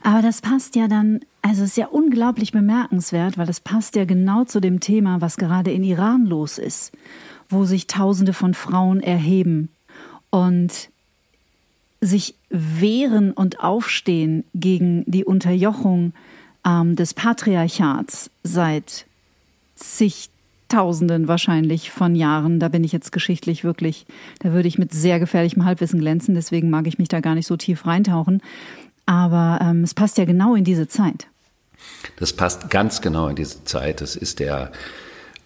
Aber 0.03 0.23
das 0.23 0.41
passt 0.41 0.77
ja 0.77 0.89
dann, 0.89 1.21
also 1.43 1.63
es 1.63 1.71
ist 1.71 1.77
ja 1.77 1.87
unglaublich 1.87 2.53
bemerkenswert, 2.53 3.39
weil 3.39 3.49
es 3.49 3.61
passt 3.61 3.97
ja 3.97 4.05
genau 4.05 4.45
zu 4.45 4.61
dem 4.61 4.81
Thema, 4.81 5.21
was 5.21 5.37
gerade 5.37 5.71
in 5.71 5.85
Iran 5.85 6.27
los 6.27 6.59
ist, 6.59 6.93
wo 7.49 7.65
sich 7.65 7.87
Tausende 7.87 8.33
von 8.33 8.55
Frauen 8.55 9.01
erheben 9.01 9.69
und 10.31 10.91
sich 12.01 12.35
wehren 12.49 13.33
und 13.33 13.61
aufstehen 13.61 14.45
gegen 14.55 15.05
die 15.07 15.25
Unterjochung 15.25 16.15
ähm, 16.65 16.97
des 16.97 17.13
Patriarchats 17.13 18.31
seit 18.43 19.07
zig 19.75 20.31
Tausenden 20.71 21.29
wahrscheinlich 21.29 21.91
von 21.91 22.15
Jahren. 22.15 22.61
Da 22.61 22.69
bin 22.69 22.85
ich 22.85 22.93
jetzt 22.93 23.13
geschichtlich 23.13 23.65
wirklich, 23.65 24.07
da 24.39 24.53
würde 24.53 24.69
ich 24.69 24.79
mit 24.79 24.93
sehr 24.93 25.21
gefährlichem 25.21 25.65
Halbwissen 25.65 26.01
glänzen. 26.01 26.35
Deswegen 26.35 26.71
mag 26.71 26.87
ich 26.87 26.99
mich 26.99 27.09
da 27.09 27.21
gar 27.21 27.35
nicht 27.35 27.47
so 27.47 27.57
tief 27.57 27.87
reintauchen. 27.87 28.41
Aber 29.05 29.59
ähm, 29.61 29.83
es 29.83 29.95
passt 29.95 30.17
ja 30.19 30.25
genau 30.25 30.55
in 30.55 30.65
diese 30.65 30.89
Zeit. 30.89 31.27
Das 32.17 32.33
passt 32.33 32.71
ganz 32.71 33.01
genau 33.01 33.29
in 33.29 33.37
diese 33.37 33.65
Zeit. 33.65 34.01
Das 34.01 34.17
ist 34.17 34.39
der 34.39 34.73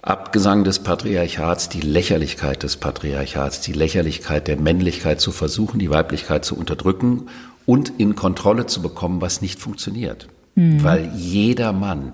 Abgesang 0.03 0.65
des 0.65 0.81
Patriarchats, 0.81 1.71
die 1.71 1.81
Lächerlichkeit 1.81 2.63
des 2.63 2.77
Patriarchats, 2.77 3.63
die 3.63 3.73
Lächerlichkeit 3.73 4.49
der 4.49 4.59
Männlichkeit 4.59 5.19
zu 5.19 5.33
versuchen, 5.33 5.79
die 5.79 5.89
Weiblichkeit 5.89 6.45
zu 6.45 6.59
unterdrücken 6.59 7.29
und 7.65 7.93
in 7.97 8.15
Kontrolle 8.15 8.67
zu 8.67 8.83
bekommen, 8.83 9.23
was 9.23 9.41
nicht 9.41 9.61
funktioniert. 9.61 10.29
Mhm. 10.57 10.83
Weil 10.85 11.11
jeder 11.17 11.73
Mann, 11.73 12.13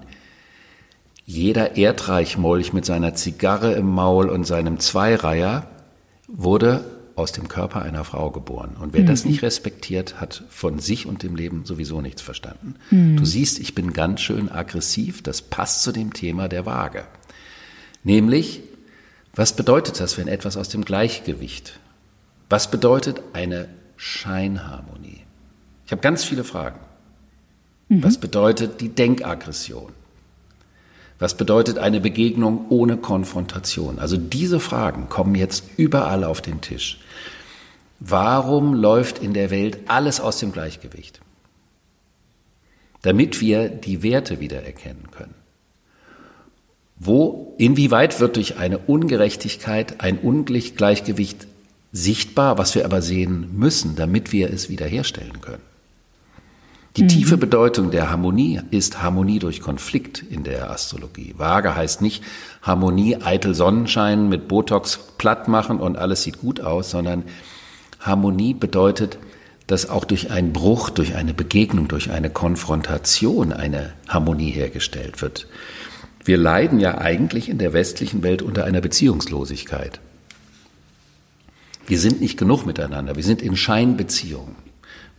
jeder 1.31 1.77
Erdreichmolch 1.77 2.73
mit 2.73 2.85
seiner 2.85 3.15
Zigarre 3.15 3.75
im 3.75 3.87
Maul 3.87 4.29
und 4.29 4.45
seinem 4.45 4.81
Zweireiher 4.81 5.69
wurde 6.27 6.85
aus 7.15 7.31
dem 7.31 7.47
Körper 7.47 7.83
einer 7.83 8.03
Frau 8.03 8.33
geboren. 8.33 8.77
Und 8.81 8.95
wer 8.95 9.03
mhm. 9.03 9.07
das 9.07 9.25
nicht 9.25 9.43
respektiert, 9.43 10.21
hat 10.21 10.43
von 10.49 10.81
sich 10.81 11.07
und 11.07 11.23
dem 11.23 11.37
Leben 11.37 11.65
sowieso 11.65 12.01
nichts 12.01 12.21
verstanden. 12.21 12.75
Mhm. 12.91 13.17
Du 13.17 13.25
siehst, 13.25 13.61
ich 13.61 13.77
bin 13.77 13.93
ganz 13.93 14.23
schön 14.23 14.51
aggressiv. 14.51 15.23
Das 15.23 15.41
passt 15.41 15.85
zu 15.85 15.93
dem 15.93 16.13
Thema 16.13 16.49
der 16.49 16.67
Waage. 16.67 17.05
Nämlich, 18.03 18.63
was 19.33 19.55
bedeutet 19.55 20.01
das, 20.01 20.19
wenn 20.19 20.27
etwas 20.27 20.57
aus 20.57 20.69
dem 20.69 20.85
Gleichgewicht? 20.85 21.79
Was 22.49 22.73
bedeutet 22.73 23.23
eine 23.35 23.69
Scheinharmonie? 23.97 25.21
Ich 25.87 25.93
habe 25.93 26.03
ganz 26.03 26.25
viele 26.25 26.43
Fragen. 26.43 26.81
Mhm. 27.89 28.03
Was 28.03 28.19
bedeutet 28.19 28.81
die 28.81 28.89
Denkaggression? 28.89 29.93
Was 31.21 31.37
bedeutet 31.37 31.77
eine 31.79 32.01
Begegnung 32.01 32.65
ohne 32.71 32.97
Konfrontation? 32.97 33.99
Also 33.99 34.17
diese 34.17 34.59
Fragen 34.59 35.11
kommen 35.11 35.35
jetzt 35.35 35.65
überall 35.77 36.25
auf 36.25 36.41
den 36.41 36.63
Tisch. 36.63 36.99
Warum 38.01 38.73
läuft 38.75 39.19
in 39.19 39.35
der 39.35 39.51
Welt 39.51 39.79
alles 39.87 40.19
aus 40.19 40.39
dem 40.39 40.51
Gleichgewicht? 40.51 41.21
Damit 43.03 43.43
wir 43.43 43.69
die 43.69 44.03
Werte 44.03 44.41
wiedererkennen 44.41 45.11
können. 45.11 45.35
Wo, 46.97 47.55
inwieweit 47.59 48.19
wird 48.19 48.37
durch 48.37 48.57
eine 48.57 48.79
Ungerechtigkeit 48.79 50.01
ein 50.01 50.19
Ungleichgewicht 50.19 51.47
sichtbar, 51.93 52.57
was 52.57 52.75
wir 52.75 52.87
aber 52.87 53.03
sehen 53.03 53.51
müssen, 53.57 53.95
damit 53.95 54.33
wir 54.33 54.51
es 54.51 54.71
wiederherstellen 54.71 55.43
können? 55.43 55.70
Die 56.97 57.05
mhm. 57.05 57.09
tiefe 57.09 57.37
Bedeutung 57.37 57.91
der 57.91 58.11
Harmonie 58.11 58.61
ist 58.71 59.03
Harmonie 59.03 59.39
durch 59.39 59.61
Konflikt 59.61 60.23
in 60.29 60.43
der 60.43 60.71
Astrologie. 60.71 61.35
Waage 61.37 61.77
heißt 61.77 62.03
nicht 62.03 62.25
Harmonie, 62.63 63.17
eitel 63.23 63.55
Sonnenschein 63.55 64.29
mit 64.29 64.49
Botox 64.49 64.99
platt 65.19 65.47
machen 65.47 65.79
und 65.79 65.97
alles 65.97 66.23
sieht 66.23 66.41
gut 66.41 66.61
aus, 66.61 66.91
sondern 66.91 67.25
Harmonie 68.01 68.55
bedeutet, 68.55 69.19
dass 69.67 69.89
auch 69.89 70.05
durch 70.05 70.33
einen 70.33 70.53
Bruch, 70.53 70.91
durch 70.91 71.15
eine 71.15 71.33
Begegnung, 71.33 71.87
durch 71.87 72.11
eine 72.11 72.29
Konfrontation 72.29 73.53
eine 73.53 73.93
Harmonie 74.09 74.51
hergestellt 74.51 75.23
wird. 75.23 75.47
Wir 76.25 76.39
leiden 76.39 76.81
ja 76.81 76.99
eigentlich 76.99 77.49
in 77.49 77.59
der 77.59 77.73
westlichen 77.73 78.25
Welt 78.25 78.43
unter 78.43 78.65
einer 78.65 78.81
Beziehungslosigkeit. 78.81 80.01
Wir 81.87 82.01
sind 82.01 82.21
nicht 82.21 82.37
genug 82.37 82.67
miteinander, 82.67 83.15
wir 83.15 83.23
sind 83.23 83.43
in 83.43 83.57
Scheinbeziehungen. 83.57 84.70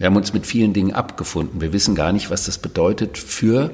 Wir 0.01 0.07
haben 0.07 0.15
uns 0.15 0.33
mit 0.33 0.47
vielen 0.47 0.73
Dingen 0.73 0.93
abgefunden. 0.93 1.61
Wir 1.61 1.73
wissen 1.73 1.93
gar 1.93 2.11
nicht, 2.11 2.31
was 2.31 2.45
das 2.45 2.57
bedeutet, 2.57 3.19
für 3.19 3.69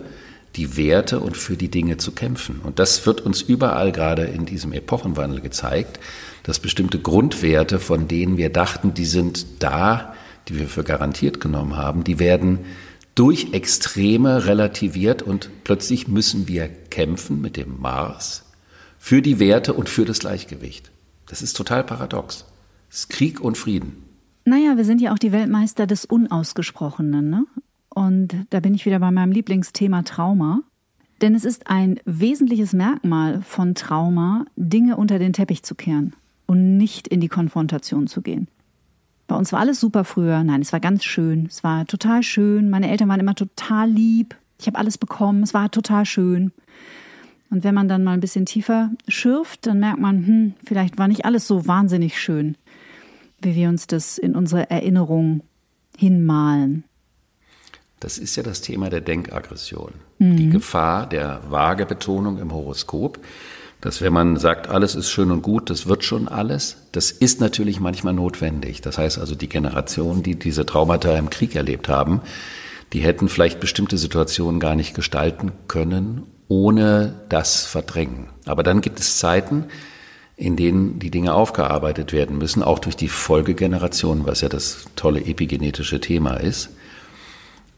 die 0.57 0.75
Werte 0.75 1.21
und 1.21 1.37
für 1.37 1.55
die 1.55 1.71
Dinge 1.71 1.95
zu 1.95 2.11
kämpfen. 2.11 2.59
Und 2.65 2.79
das 2.79 3.05
wird 3.05 3.21
uns 3.21 3.41
überall 3.41 3.93
gerade 3.93 4.23
in 4.25 4.45
diesem 4.45 4.73
Epochenwandel 4.73 5.39
gezeigt, 5.39 6.01
dass 6.43 6.59
bestimmte 6.59 6.99
Grundwerte, 6.99 7.79
von 7.79 8.09
denen 8.09 8.35
wir 8.35 8.49
dachten, 8.49 8.93
die 8.93 9.05
sind 9.05 9.63
da, 9.63 10.15
die 10.49 10.59
wir 10.59 10.67
für 10.67 10.83
garantiert 10.83 11.39
genommen 11.39 11.77
haben, 11.77 12.03
die 12.03 12.19
werden 12.19 12.59
durch 13.15 13.53
Extreme 13.53 14.47
relativiert 14.47 15.21
und 15.21 15.49
plötzlich 15.63 16.09
müssen 16.09 16.49
wir 16.49 16.67
kämpfen 16.67 17.39
mit 17.39 17.55
dem 17.55 17.79
Mars 17.79 18.43
für 18.99 19.21
die 19.21 19.39
Werte 19.39 19.71
und 19.71 19.87
für 19.87 20.03
das 20.03 20.19
Gleichgewicht. 20.19 20.91
Das 21.29 21.41
ist 21.41 21.53
total 21.55 21.85
paradox. 21.85 22.43
Es 22.91 22.97
ist 22.99 23.09
Krieg 23.11 23.39
und 23.39 23.57
Frieden. 23.57 24.03
Naja, 24.47 24.77
wir 24.77 24.85
sind 24.85 25.01
ja 25.01 25.11
auch 25.11 25.19
die 25.19 25.33
Weltmeister 25.33 25.87
des 25.87 26.05
Unausgesprochenen. 26.05 27.29
Ne? 27.29 27.45
Und 27.89 28.33
da 28.49 28.61
bin 28.61 28.73
ich 28.75 28.85
wieder 28.85 28.99
bei 28.99 29.11
meinem 29.11 29.33
Lieblingsthema 29.33 30.03
Trauma. 30.03 30.61
Denn 31.19 31.35
es 31.35 31.43
ist 31.43 31.69
ein 31.69 31.99
wesentliches 32.05 32.71
Merkmal 32.71 33.41
von 33.41 33.75
Trauma, 33.75 34.45
Dinge 34.55 34.95
unter 34.95 35.19
den 35.19 35.33
Teppich 35.33 35.63
zu 35.63 35.75
kehren 35.75 36.15
und 36.45 36.77
nicht 36.77 37.09
in 37.09 37.19
die 37.19 37.27
Konfrontation 37.27 38.07
zu 38.07 38.21
gehen. 38.21 38.47
Bei 39.27 39.35
uns 39.35 39.51
war 39.51 39.59
alles 39.59 39.81
super 39.81 40.05
früher. 40.05 40.41
Nein, 40.45 40.61
es 40.61 40.71
war 40.71 40.79
ganz 40.79 41.03
schön. 41.03 41.47
Es 41.47 41.65
war 41.65 41.85
total 41.85 42.23
schön. 42.23 42.69
Meine 42.69 42.89
Eltern 42.89 43.09
waren 43.09 43.19
immer 43.19 43.35
total 43.35 43.89
lieb. 43.89 44.37
Ich 44.61 44.67
habe 44.67 44.77
alles 44.77 44.97
bekommen. 44.97 45.43
Es 45.43 45.53
war 45.53 45.69
total 45.71 46.05
schön. 46.05 46.53
Und 47.49 47.65
wenn 47.65 47.75
man 47.75 47.89
dann 47.89 48.05
mal 48.05 48.13
ein 48.13 48.21
bisschen 48.21 48.45
tiefer 48.45 48.91
schürft, 49.09 49.67
dann 49.67 49.81
merkt 49.81 49.99
man, 49.99 50.25
hm, 50.25 50.53
vielleicht 50.65 50.97
war 50.97 51.09
nicht 51.09 51.25
alles 51.25 51.47
so 51.47 51.67
wahnsinnig 51.67 52.17
schön 52.17 52.55
wie 53.39 53.55
wir 53.55 53.69
uns 53.69 53.87
das 53.87 54.17
in 54.17 54.35
unsere 54.35 54.69
Erinnerung 54.69 55.43
hinmalen. 55.97 56.83
Das 57.99 58.17
ist 58.17 58.35
ja 58.35 58.43
das 58.43 58.61
Thema 58.61 58.89
der 58.89 59.01
Denkaggression. 59.01 59.93
Mhm. 60.19 60.37
Die 60.37 60.49
Gefahr 60.49 61.07
der 61.07 61.41
Vagebetonung 61.49 62.37
im 62.37 62.53
Horoskop, 62.53 63.19
dass 63.81 64.01
wenn 64.01 64.13
man 64.13 64.37
sagt, 64.37 64.67
alles 64.67 64.95
ist 64.95 65.09
schön 65.09 65.31
und 65.31 65.41
gut, 65.41 65.69
das 65.69 65.87
wird 65.87 66.03
schon 66.03 66.27
alles, 66.27 66.77
das 66.91 67.11
ist 67.11 67.39
natürlich 67.41 67.79
manchmal 67.79 68.13
notwendig. 68.13 68.81
Das 68.81 68.97
heißt 68.97 69.19
also, 69.19 69.35
die 69.35 69.49
Generationen, 69.49 70.23
die 70.23 70.35
diese 70.35 70.65
Traumata 70.65 71.15
im 71.17 71.29
Krieg 71.29 71.55
erlebt 71.55 71.89
haben, 71.89 72.21
die 72.93 72.99
hätten 72.99 73.29
vielleicht 73.29 73.59
bestimmte 73.59 73.97
Situationen 73.97 74.59
gar 74.59 74.75
nicht 74.75 74.95
gestalten 74.95 75.51
können, 75.67 76.23
ohne 76.47 77.13
das 77.29 77.65
Verdrängen. 77.65 78.29
Aber 78.45 78.63
dann 78.63 78.81
gibt 78.81 78.99
es 78.99 79.17
Zeiten, 79.17 79.65
in 80.37 80.55
denen 80.55 80.99
die 80.99 81.09
Dinge 81.09 81.33
aufgearbeitet 81.33 82.13
werden 82.13 82.37
müssen, 82.37 82.61
auch 82.61 82.77
durch 82.77 82.95
die 82.95 83.09
Folgegeneration, 83.09 84.25
was 84.27 84.41
ja 84.41 84.49
das 84.49 84.85
tolle 84.95 85.25
epigenetische 85.25 85.99
Thema 85.99 86.35
ist, 86.35 86.69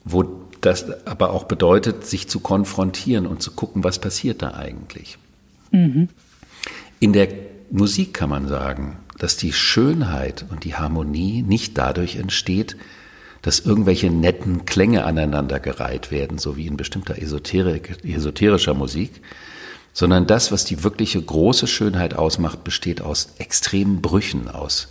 wo 0.03 0.25
das 0.59 1.07
aber 1.07 1.31
auch 1.31 1.45
bedeutet, 1.45 2.05
sich 2.05 2.27
zu 2.27 2.41
konfrontieren 2.41 3.25
und 3.25 3.41
zu 3.41 3.51
gucken, 3.51 3.85
was 3.85 3.99
passiert 3.99 4.41
da 4.41 4.55
eigentlich. 4.55 5.17
Mhm. 5.71 6.09
In 6.99 7.13
der 7.13 7.29
Musik 7.71 8.13
kann 8.13 8.29
man 8.29 8.49
sagen, 8.49 8.97
dass 9.17 9.37
die 9.37 9.53
Schönheit 9.53 10.45
und 10.49 10.65
die 10.65 10.75
Harmonie 10.75 11.43
nicht 11.43 11.77
dadurch 11.77 12.17
entsteht, 12.17 12.75
dass 13.41 13.61
irgendwelche 13.61 14.09
netten 14.09 14.65
Klänge 14.65 15.05
aneinandergereiht 15.05 16.11
werden, 16.11 16.39
so 16.39 16.57
wie 16.57 16.67
in 16.67 16.75
bestimmter 16.75 17.15
esoterischer 17.21 18.73
Musik, 18.73 19.21
sondern 19.93 20.27
das, 20.27 20.51
was 20.51 20.65
die 20.65 20.83
wirkliche 20.83 21.21
große 21.21 21.67
Schönheit 21.67 22.13
ausmacht, 22.13 22.63
besteht 22.63 23.01
aus 23.01 23.33
extremen 23.37 24.01
Brüchen, 24.01 24.47
aus 24.47 24.89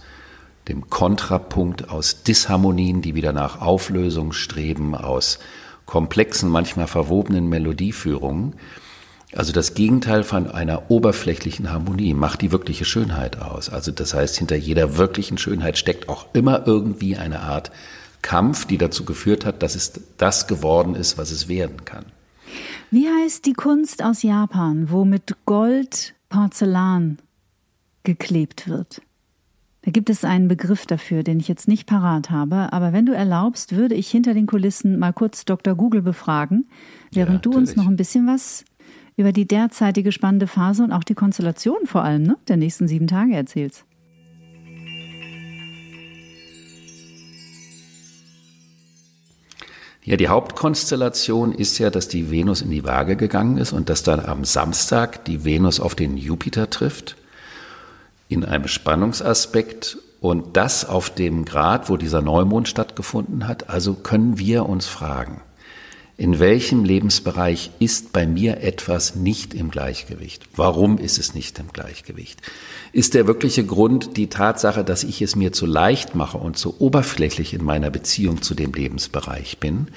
dem 0.69 0.91
Kontrapunkt, 0.91 1.89
aus 1.91 2.23
Disharmonien, 2.23 3.01
die 3.01 3.15
wieder 3.15 3.33
nach 3.33 3.61
Auflösung 3.61 4.33
streben, 4.33 4.95
aus 4.95 5.39
komplexen, 5.87 6.51
manchmal 6.51 6.87
verwobenen 6.87 7.49
Melodieführungen. 7.49 8.55
Also 9.35 9.53
das 9.53 9.75
Gegenteil 9.75 10.25
von 10.25 10.51
einer 10.51 10.91
oberflächlichen 10.91 11.71
Harmonie 11.71 12.15
macht 12.15 12.43
die 12.43 12.53
wirkliche 12.53 12.85
Schönheit 12.85 13.41
aus. 13.41 13.69
Also 13.69 13.93
das 13.93 14.15
heißt, 14.15 14.37
hinter 14.37 14.57
jeder 14.57 14.97
wirklichen 14.97 15.39
Schönheit 15.39 15.79
steckt 15.79 16.09
auch 16.09 16.27
immer 16.35 16.67
irgendwie 16.67 17.17
eine 17.17 17.41
Art 17.41 17.71
Kampf, 18.23 18.67
die 18.67 18.79
dazu 18.79 19.05
geführt 19.05 19.45
hat, 19.45 19.63
dass 19.63 19.75
es 19.75 19.93
das 20.17 20.47
geworden 20.47 20.95
ist, 20.95 21.19
was 21.19 21.31
es 21.31 21.49
werden 21.49 21.85
kann. 21.85 22.07
Wie 22.91 23.09
heißt 23.09 23.47
die 23.47 23.53
Kunst 23.53 24.03
aus 24.03 24.23
Japan, 24.23 24.91
wo 24.91 25.05
mit 25.05 25.37
Gold 25.47 26.15
Porzellan 26.29 27.19
geklebt 28.03 28.69
wird? 28.69 29.03
Da 29.83 29.91
gibt 29.91 30.11
es 30.11 30.25
einen 30.25 30.49
Begriff 30.49 30.87
dafür, 30.87 31.23
den 31.23 31.41
ich 31.41 31.49
jetzt 31.49 31.69
nicht 31.69 31.87
parat 31.87 32.31
habe, 32.31 32.73
aber 32.73 32.93
wenn 32.93 33.07
du 33.07 33.15
erlaubst, 33.15 33.75
würde 33.75 33.95
ich 33.95 34.11
hinter 34.11 34.35
den 34.35 34.47
Kulissen 34.47 34.99
mal 34.99 35.13
kurz 35.13 35.45
Dr. 35.45 35.75
Google 35.75 36.03
befragen, 36.03 36.67
während 37.13 37.47
ja, 37.47 37.51
du 37.51 37.57
uns 37.57 37.77
noch 37.77 37.87
ein 37.87 37.97
bisschen 37.97 38.27
was 38.27 38.65
über 39.17 39.33
die 39.33 39.49
derzeitige 39.49 40.13
spannende 40.13 40.47
Phase 40.47 40.85
und 40.85 40.93
auch 40.93 41.05
die 41.05 41.15
Konstellation 41.15 41.87
vor 41.87 42.05
allem 42.05 42.23
ne, 42.23 42.37
der 42.49 42.57
nächsten 42.57 42.87
sieben 42.87 43.07
Tage 43.07 43.35
erzählst. 43.35 43.85
Ja, 50.09 50.17
die 50.17 50.29
Hauptkonstellation 50.29 51.53
ist 51.53 51.77
ja, 51.77 51.91
dass 51.91 52.09
die 52.09 52.31
Venus 52.31 52.63
in 52.63 52.71
die 52.71 52.83
Waage 52.83 53.15
gegangen 53.15 53.59
ist 53.59 53.75
und 53.75 53.91
dass 53.91 54.03
dann 54.03 54.25
am 54.25 54.47
Samstag 54.47 55.27
die 55.27 55.45
Venus 55.45 55.81
auf 55.81 55.95
den 55.95 56.17
Jupiter 56.17 56.71
trifft 56.71 57.17
in 58.27 58.43
einem 58.43 58.69
Spannungsaspekt 58.69 59.99
und 60.23 60.57
das 60.57 60.87
auf 60.87 61.11
dem 61.11 61.45
Grad, 61.45 61.91
wo 61.91 61.99
dieser 61.99 62.23
Neumond 62.23 62.69
stattgefunden 62.69 63.47
hat. 63.47 63.69
Also 63.69 63.93
können 63.93 64.39
wir 64.39 64.67
uns 64.67 64.87
fragen, 64.87 65.43
in 66.19 66.41
welchem 66.41 66.85
Lebensbereich 66.85 67.71
ist 67.79 68.13
bei 68.13 68.27
mir 68.27 68.61
etwas 68.61 69.15
nicht 69.15 69.55
im 69.55 69.71
Gleichgewicht? 69.71 70.49
Warum 70.57 70.99
ist 70.99 71.17
es 71.17 71.33
nicht 71.33 71.61
im 71.61 71.69
Gleichgewicht? 71.73 72.43
Ist 72.93 73.15
der 73.15 73.29
wirkliche 73.29 73.65
Grund 73.65 74.17
die 74.17 74.27
Tatsache, 74.27 74.83
dass 74.83 75.05
ich 75.05 75.23
es 75.23 75.37
mir 75.37 75.53
zu 75.53 75.65
leicht 75.65 76.17
mache 76.17 76.37
und 76.37 76.59
zu 76.59 76.81
oberflächlich 76.81 77.55
in 77.55 77.63
meiner 77.63 77.91
Beziehung 77.91 78.43
zu 78.43 78.57
dem 78.57 78.73
Lebensbereich 78.73 79.59
bin? 79.59 79.93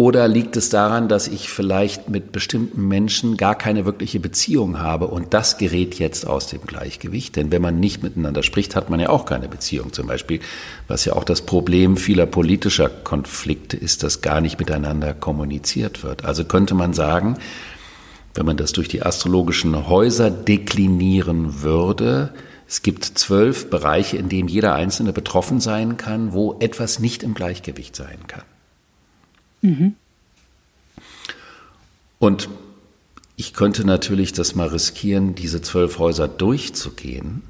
Oder 0.00 0.28
liegt 0.28 0.56
es 0.56 0.70
daran, 0.70 1.08
dass 1.08 1.26
ich 1.26 1.50
vielleicht 1.50 2.08
mit 2.08 2.30
bestimmten 2.30 2.86
Menschen 2.86 3.36
gar 3.36 3.56
keine 3.56 3.84
wirkliche 3.84 4.20
Beziehung 4.20 4.78
habe 4.78 5.08
und 5.08 5.34
das 5.34 5.58
gerät 5.58 5.96
jetzt 5.96 6.24
aus 6.24 6.46
dem 6.46 6.60
Gleichgewicht? 6.60 7.34
Denn 7.34 7.50
wenn 7.50 7.60
man 7.60 7.80
nicht 7.80 8.04
miteinander 8.04 8.44
spricht, 8.44 8.76
hat 8.76 8.90
man 8.90 9.00
ja 9.00 9.08
auch 9.08 9.26
keine 9.26 9.48
Beziehung 9.48 9.92
zum 9.92 10.06
Beispiel. 10.06 10.38
Was 10.86 11.04
ja 11.04 11.14
auch 11.14 11.24
das 11.24 11.42
Problem 11.42 11.96
vieler 11.96 12.26
politischer 12.26 12.88
Konflikte 12.88 13.76
ist, 13.76 14.04
dass 14.04 14.20
gar 14.20 14.40
nicht 14.40 14.60
miteinander 14.60 15.14
kommuniziert 15.14 16.04
wird. 16.04 16.24
Also 16.24 16.44
könnte 16.44 16.76
man 16.76 16.94
sagen, 16.94 17.36
wenn 18.34 18.46
man 18.46 18.56
das 18.56 18.70
durch 18.70 18.86
die 18.86 19.02
astrologischen 19.02 19.88
Häuser 19.88 20.30
deklinieren 20.30 21.62
würde, 21.62 22.32
es 22.68 22.82
gibt 22.82 23.04
zwölf 23.04 23.68
Bereiche, 23.68 24.16
in 24.16 24.28
denen 24.28 24.46
jeder 24.46 24.76
Einzelne 24.76 25.12
betroffen 25.12 25.58
sein 25.58 25.96
kann, 25.96 26.32
wo 26.32 26.56
etwas 26.60 27.00
nicht 27.00 27.24
im 27.24 27.34
Gleichgewicht 27.34 27.96
sein 27.96 28.28
kann. 28.28 28.44
Mhm. 29.62 29.94
Und 32.18 32.48
ich 33.36 33.54
könnte 33.54 33.84
natürlich 33.84 34.32
das 34.32 34.54
mal 34.54 34.68
riskieren, 34.68 35.34
diese 35.34 35.62
zwölf 35.62 35.98
Häuser 35.98 36.26
durchzugehen. 36.26 37.42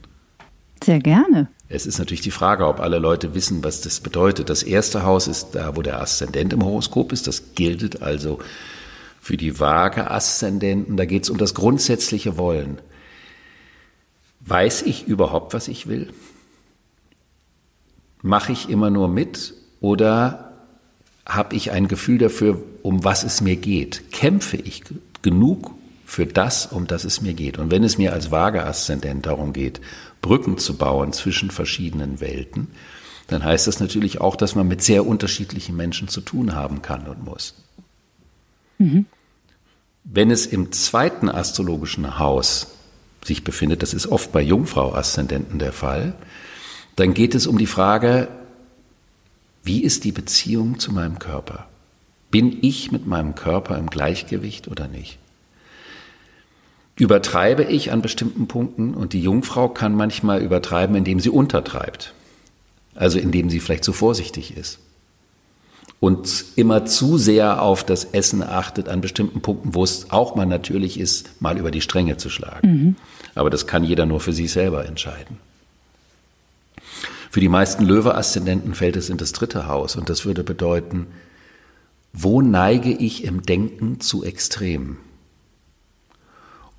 Sehr 0.84 0.98
gerne. 0.98 1.48
Es 1.70 1.86
ist 1.86 1.98
natürlich 1.98 2.20
die 2.20 2.30
Frage, 2.30 2.66
ob 2.66 2.80
alle 2.80 2.98
Leute 2.98 3.34
wissen, 3.34 3.64
was 3.64 3.80
das 3.80 4.00
bedeutet. 4.00 4.48
Das 4.48 4.62
erste 4.62 5.02
Haus 5.02 5.26
ist 5.26 5.50
da, 5.52 5.76
wo 5.76 5.82
der 5.82 6.00
Aszendent 6.00 6.52
im 6.52 6.64
Horoskop 6.64 7.12
ist. 7.12 7.26
Das 7.26 7.54
gilt 7.54 8.02
also 8.02 8.38
für 9.20 9.36
die 9.36 9.58
Waage-Aszendenten. 9.58 10.96
Da 10.96 11.04
geht 11.04 11.24
es 11.24 11.30
um 11.30 11.36
das 11.36 11.54
grundsätzliche 11.54 12.36
Wollen. 12.38 12.80
Weiß 14.40 14.82
ich 14.82 15.06
überhaupt, 15.06 15.52
was 15.52 15.68
ich 15.68 15.88
will? 15.88 16.12
Mache 18.22 18.52
ich 18.52 18.70
immer 18.70 18.88
nur 18.88 19.08
mit 19.08 19.54
oder 19.80 20.48
habe 21.28 21.54
ich 21.54 21.70
ein 21.70 21.87
Gefühl 21.88 22.18
dafür, 22.18 22.61
um 22.82 23.04
was 23.04 23.23
es 23.23 23.42
mir 23.42 23.56
geht. 23.56 24.11
Kämpfe 24.11 24.56
ich 24.56 24.82
genug 25.20 25.75
für 26.06 26.25
das, 26.25 26.66
um 26.66 26.87
das 26.87 27.04
es 27.04 27.20
mir 27.20 27.35
geht. 27.35 27.58
Und 27.58 27.70
wenn 27.70 27.84
es 27.84 27.99
mir 27.99 28.14
als 28.14 28.30
Waage-Aszendent 28.30 29.26
darum 29.26 29.52
geht, 29.52 29.80
Brücken 30.23 30.56
zu 30.56 30.76
bauen 30.76 31.12
zwischen 31.12 31.50
verschiedenen 31.50 32.21
Welten, 32.21 32.69
dann 33.26 33.45
heißt 33.45 33.67
das 33.67 33.78
natürlich 33.78 34.23
auch, 34.23 34.36
dass 34.36 34.54
man 34.54 34.67
mit 34.67 34.82
sehr 34.82 35.06
unterschiedlichen 35.06 35.76
Menschen 35.76 36.08
zu 36.08 36.23
tun 36.23 36.54
haben 36.54 36.80
kann 36.80 37.06
und 37.06 37.23
muss. 37.23 37.54
Mhm. 38.78 39.04
Wenn 40.04 40.30
es 40.30 40.47
im 40.47 40.73
zweiten 40.73 41.28
astrologischen 41.28 42.19
Haus 42.19 42.69
sich 43.23 43.45
befindet, 43.45 43.82
das 43.82 43.93
ist 43.93 44.06
oft 44.06 44.32
bei 44.32 44.41
Jungfrau-Aszendenten 44.41 45.58
der 45.58 45.73
Fall, 45.73 46.14
dann 46.97 47.12
geht 47.12 47.34
es 47.34 47.47
um 47.47 47.58
die 47.58 47.67
Frage, 47.67 48.28
wie 49.69 49.83
ist 49.83 50.04
die 50.04 50.13
Beziehung 50.13 50.78
zu 50.78 50.93
meinem 50.93 51.19
Körper? 51.19 51.69
Bin 52.31 52.59
ich 52.63 52.91
mit 52.91 53.07
meinem 53.07 53.35
Körper 53.35 53.76
im 53.76 53.89
Gleichgewicht 53.89 54.67
oder 54.67 54.89
nicht? 54.89 55.19
Übertreibe 56.97 57.65
ich 57.65 57.93
an 57.93 58.00
bestimmten 58.00 58.49
Punkten 58.49 58.95
und 58.95 59.13
die 59.13 59.21
Jungfrau 59.21 59.69
kann 59.69 59.95
manchmal 59.95 60.41
übertreiben, 60.41 60.97
indem 60.97 61.21
sie 61.21 61.28
untertreibt. 61.28 62.15
Also 62.95 63.19
indem 63.19 63.50
sie 63.50 63.61
vielleicht 63.61 63.85
zu 63.85 63.93
vorsichtig 63.93 64.57
ist 64.57 64.78
und 66.00 66.45
immer 66.57 66.87
zu 66.87 67.19
sehr 67.19 67.63
auf 67.63 67.85
das 67.85 68.04
Essen 68.04 68.43
achtet 68.43 68.89
an 68.89 69.00
bestimmten 69.00 69.41
Punkten, 69.41 69.75
wo 69.75 69.85
es 69.85 70.11
auch 70.11 70.35
mal 70.35 70.47
natürlich 70.47 70.99
ist, 70.99 71.41
mal 71.41 71.59
über 71.59 71.71
die 71.71 71.81
Stränge 71.81 72.17
zu 72.17 72.31
schlagen. 72.31 72.69
Mhm. 72.69 72.97
Aber 73.35 73.50
das 73.50 73.67
kann 73.67 73.85
jeder 73.85 74.07
nur 74.07 74.21
für 74.21 74.33
sich 74.33 74.50
selber 74.50 74.87
entscheiden. 74.87 75.39
Für 77.30 77.41
die 77.41 77.49
meisten 77.49 77.84
Löwe-Aszendenten 77.84 78.75
fällt 78.75 78.97
es 78.97 79.10
in 79.10 79.19
das 79.19 79.32
dritte 79.32 79.67
Haus 79.67 79.97
und 79.97 80.08
das 80.08 80.25
würde 80.25 80.45
bedeuten, 80.45 81.06
wo 82.12 82.41
neige 82.41 82.91
ich 82.91 83.25
im 83.25 83.43
Denken 83.43 84.00
zu 84.00 84.25
Extremen? 84.25 84.99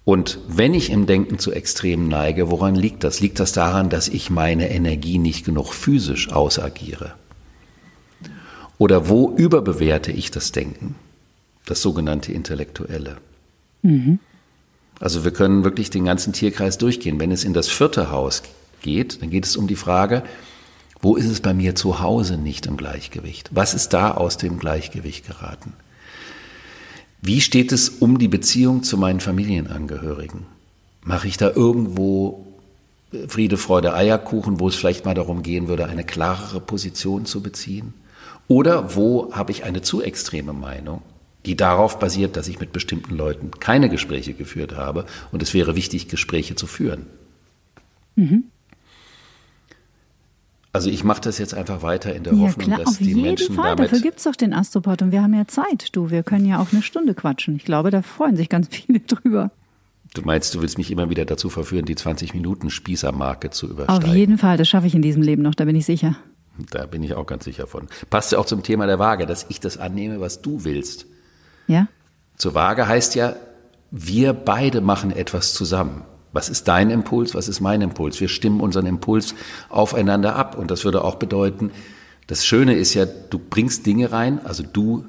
Und 0.06 0.40
wenn 0.48 0.74
ich 0.74 0.90
im 0.90 1.06
Denken 1.06 1.38
zu 1.38 1.52
Extremen 1.52 2.08
neige, 2.08 2.50
woran 2.50 2.74
liegt 2.74 3.04
das? 3.04 3.20
Liegt 3.20 3.40
das 3.40 3.52
daran, 3.52 3.90
dass 3.90 4.08
ich 4.08 4.32
meine 4.32 4.72
Energie 4.72 5.20
nicht 5.20 5.46
genug 5.46 5.72
physisch 5.72 6.32
ausagiere? 6.32 7.14
Oder 8.80 9.08
wo 9.08 9.30
überbewerte 9.36 10.12
ich 10.12 10.32
das 10.32 10.52
Denken? 10.52 10.96
Das 11.68 11.84
sogenannte 11.84 12.32
Intellektuelle. 12.32 13.18
Mhm. 13.84 14.18
Also 15.00 15.24
wir 15.24 15.32
können 15.32 15.64
wirklich 15.64 15.92
den 15.92 16.06
ganzen 16.06 16.34
Tierkreis 16.34 16.80
durchgehen. 16.80 17.20
Wenn 17.20 17.32
es 17.32 17.44
in 17.44 17.54
das 17.54 17.68
vierte 17.68 18.10
Haus 18.10 18.42
geht, 18.82 19.22
dann 19.22 19.30
geht 19.30 19.46
es 19.46 19.58
um 19.58 19.68
die 19.68 19.76
Frage, 19.76 20.24
wo 21.02 21.16
ist 21.16 21.28
es 21.28 21.40
bei 21.40 21.54
mir 21.54 21.76
zu 21.76 22.02
Hause 22.02 22.38
nicht 22.38 22.66
im 22.66 22.76
Gleichgewicht? 22.76 23.50
Was 23.54 23.74
ist 23.74 23.90
da 23.90 24.12
aus 24.12 24.38
dem 24.38 24.60
Gleichgewicht 24.60 25.26
geraten? 25.28 25.74
Wie 27.22 27.42
steht 27.42 27.72
es 27.72 27.90
um 27.90 28.18
die 28.18 28.28
Beziehung 28.28 28.84
zu 28.84 28.98
meinen 28.98 29.20
Familienangehörigen? 29.20 30.46
Mache 31.04 31.28
ich 31.28 31.38
da 31.38 31.52
irgendwo 31.52 32.46
Friede, 33.28 33.58
Freude, 33.58 33.94
Eierkuchen, 33.94 34.60
wo 34.60 34.68
es 34.68 34.76
vielleicht 34.76 35.06
mal 35.06 35.16
darum 35.16 35.42
gehen 35.42 35.68
würde, 35.68 35.88
eine 35.88 36.04
klarere 36.04 36.62
Position 36.62 37.26
zu 37.26 37.42
beziehen? 37.42 37.94
Oder 38.48 38.96
wo 38.96 39.34
habe 39.34 39.52
ich 39.52 39.64
eine 39.64 39.82
zu 39.82 40.02
extreme 40.02 40.54
Meinung, 40.54 41.02
die 41.46 41.56
darauf 41.56 42.00
basiert, 42.00 42.36
dass 42.36 42.48
ich 42.48 42.60
mit 42.60 42.72
bestimmten 42.74 43.16
Leuten 43.16 43.52
keine 43.52 43.90
Gespräche 43.90 44.34
geführt 44.34 44.76
habe 44.76 45.06
und 45.32 45.42
es 45.42 45.54
wäre 45.54 45.76
wichtig, 45.76 46.08
Gespräche 46.08 46.56
zu 46.56 46.68
führen? 46.68 47.06
Mhm. 48.16 48.46
Also 50.72 50.90
ich 50.90 51.04
mache 51.04 51.22
das 51.22 51.40
jetzt 51.40 51.54
einfach 51.56 51.82
weiter 51.82 52.16
in 52.16 52.24
der 52.24 52.34
ja, 52.34 52.40
Hoffnung, 52.42 52.68
klar, 52.68 52.80
dass 52.80 53.00
die 53.00 53.16
Menschen 53.16 53.56
Fall. 53.56 53.76
damit... 53.76 53.92
Dafür 53.92 54.02
gibt 54.02 54.20
es 54.20 54.26
doch 54.26 54.36
den 54.36 54.54
Astropod 54.54 55.02
und 55.02 55.12
wir 55.12 55.24
haben 55.24 55.34
ja 55.34 55.48
Zeit, 55.48 55.96
du. 55.96 56.12
Wir 56.12 56.22
können 56.22 56.46
ja 56.46 56.60
auch 56.60 56.72
eine 56.72 56.84
Stunde 56.84 57.16
quatschen. 57.16 57.56
Ich 57.56 57.66
glaube, 57.66 57.90
da 57.90 58.02
freuen 58.02 58.36
sich 58.36 58.50
ganz 58.50 58.68
viele 58.72 59.00
drüber. 59.00 59.52
Du 60.14 60.22
meinst, 60.24 60.54
du 60.56 60.62
willst 60.62 60.78
mich 60.78 60.92
immer 60.92 61.10
wieder 61.10 61.26
dazu 61.26 61.50
verführen, 61.50 61.86
die 61.86 61.96
20-Minuten-Spießermarke 61.96 63.52
zu 63.52 63.68
übersteigen? 63.68 64.10
Auf 64.10 64.16
jeden 64.16 64.38
Fall, 64.38 64.58
das 64.58 64.68
schaffe 64.68 64.88
ich 64.88 64.96
in 64.96 65.02
diesem 65.02 65.22
Leben 65.22 65.44
noch, 65.44 65.56
da 65.56 65.66
bin 65.66 65.76
ich 65.76 65.86
sicher. 65.86 66.16
Da 66.72 66.86
bin 66.86 67.04
ich 67.04 67.14
auch 67.14 67.26
ganz 67.26 67.46
sicher 67.46 67.68
von. 67.68 67.88
Passt 68.10 68.32
ja 68.32 68.40
auch 68.40 68.46
zum 68.46 68.64
Thema 68.64 68.86
der 68.86 69.00
Waage, 69.00 69.26
dass 69.26 69.46
ich 69.50 69.60
das 69.60 69.78
annehme, 69.78 70.20
was 70.20 70.42
du 70.42 70.64
willst. 70.64 71.06
Ja? 71.68 71.88
Zur 72.38 72.54
Waage 72.54 72.88
heißt 72.88 73.16
ja, 73.16 73.36
wir 73.92 74.34
beide 74.34 74.82
machen 74.82 75.12
etwas 75.12 75.54
zusammen. 75.54 76.04
Was 76.32 76.50
ist 76.50 76.68
dein 76.68 76.90
Impuls? 76.90 77.34
Was 77.36 77.48
ist 77.48 77.60
mein 77.60 77.82
Impuls? 77.82 78.20
Wir 78.22 78.28
stimmen 78.28 78.62
unseren 78.62 78.86
Impuls 78.86 79.36
aufeinander 79.70 80.36
ab. 80.36 80.58
Und 80.58 80.72
das 80.72 80.86
würde 80.86 81.04
auch 81.04 81.16
bedeuten, 81.16 81.72
das 82.28 82.46
Schöne 82.46 82.76
ist 82.76 82.94
ja, 82.94 83.06
du 83.06 83.40
bringst 83.40 83.86
Dinge 83.86 84.12
rein, 84.12 84.40
also 84.44 84.64
du 84.64 85.06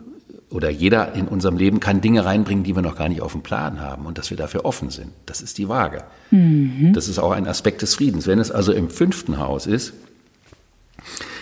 oder 0.49 0.71
jeder 0.71 1.15
in 1.15 1.29
unserem 1.29 1.57
Leben 1.57 1.79
kann 1.79 2.01
Dinge 2.01 2.25
reinbringen, 2.25 2.65
die 2.65 2.75
wir 2.75 2.83
noch 2.83 2.97
gar 2.97 3.09
nicht 3.09 3.21
auf 3.21 3.33
dem 3.33 3.43
Plan 3.43 3.81
haben 3.81 4.07
und 4.07 4.19
dass 4.19 4.31
wir 4.31 4.37
dafür 4.37 4.65
offen 4.65 4.91
sind. 4.91 5.11
Das 5.27 5.43
ist 5.43 5.59
die 5.59 5.69
Waage. 5.69 6.03
Mhm. 6.31 6.93
Das 6.93 7.09
ist 7.09 7.19
auch 7.19 7.31
ein 7.31 7.47
Aspekt 7.47 7.83
des 7.83 7.95
Friedens. 7.95 8.27
Wenn 8.27 8.41
es 8.41 8.51
also 8.51 8.73
im 8.73 8.91
fünften 8.91 9.39
Haus 9.39 9.67
ist, 9.67 9.93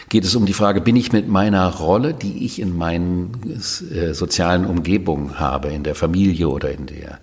geht 0.08 0.24
es 0.24 0.34
um 0.34 0.46
die 0.46 0.52
Frage, 0.52 0.80
bin 0.80 0.96
ich 0.96 1.12
mit 1.12 1.28
meiner 1.28 1.66
Rolle, 1.68 2.12
die 2.12 2.44
ich 2.44 2.60
in 2.60 2.76
meinen 2.76 3.60
äh, 3.92 4.12
sozialen 4.12 4.66
Umgebungen 4.66 5.38
habe, 5.38 5.68
in 5.68 5.84
der 5.84 5.94
Familie 5.94 6.48
oder 6.48 6.70
in 6.70 6.86
der 6.86 7.18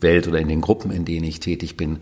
Welt 0.00 0.28
oder 0.28 0.38
in 0.38 0.48
den 0.48 0.60
Gruppen, 0.60 0.90
in 0.90 1.04
denen 1.04 1.24
ich 1.24 1.40
tätig 1.40 1.76
bin, 1.76 1.98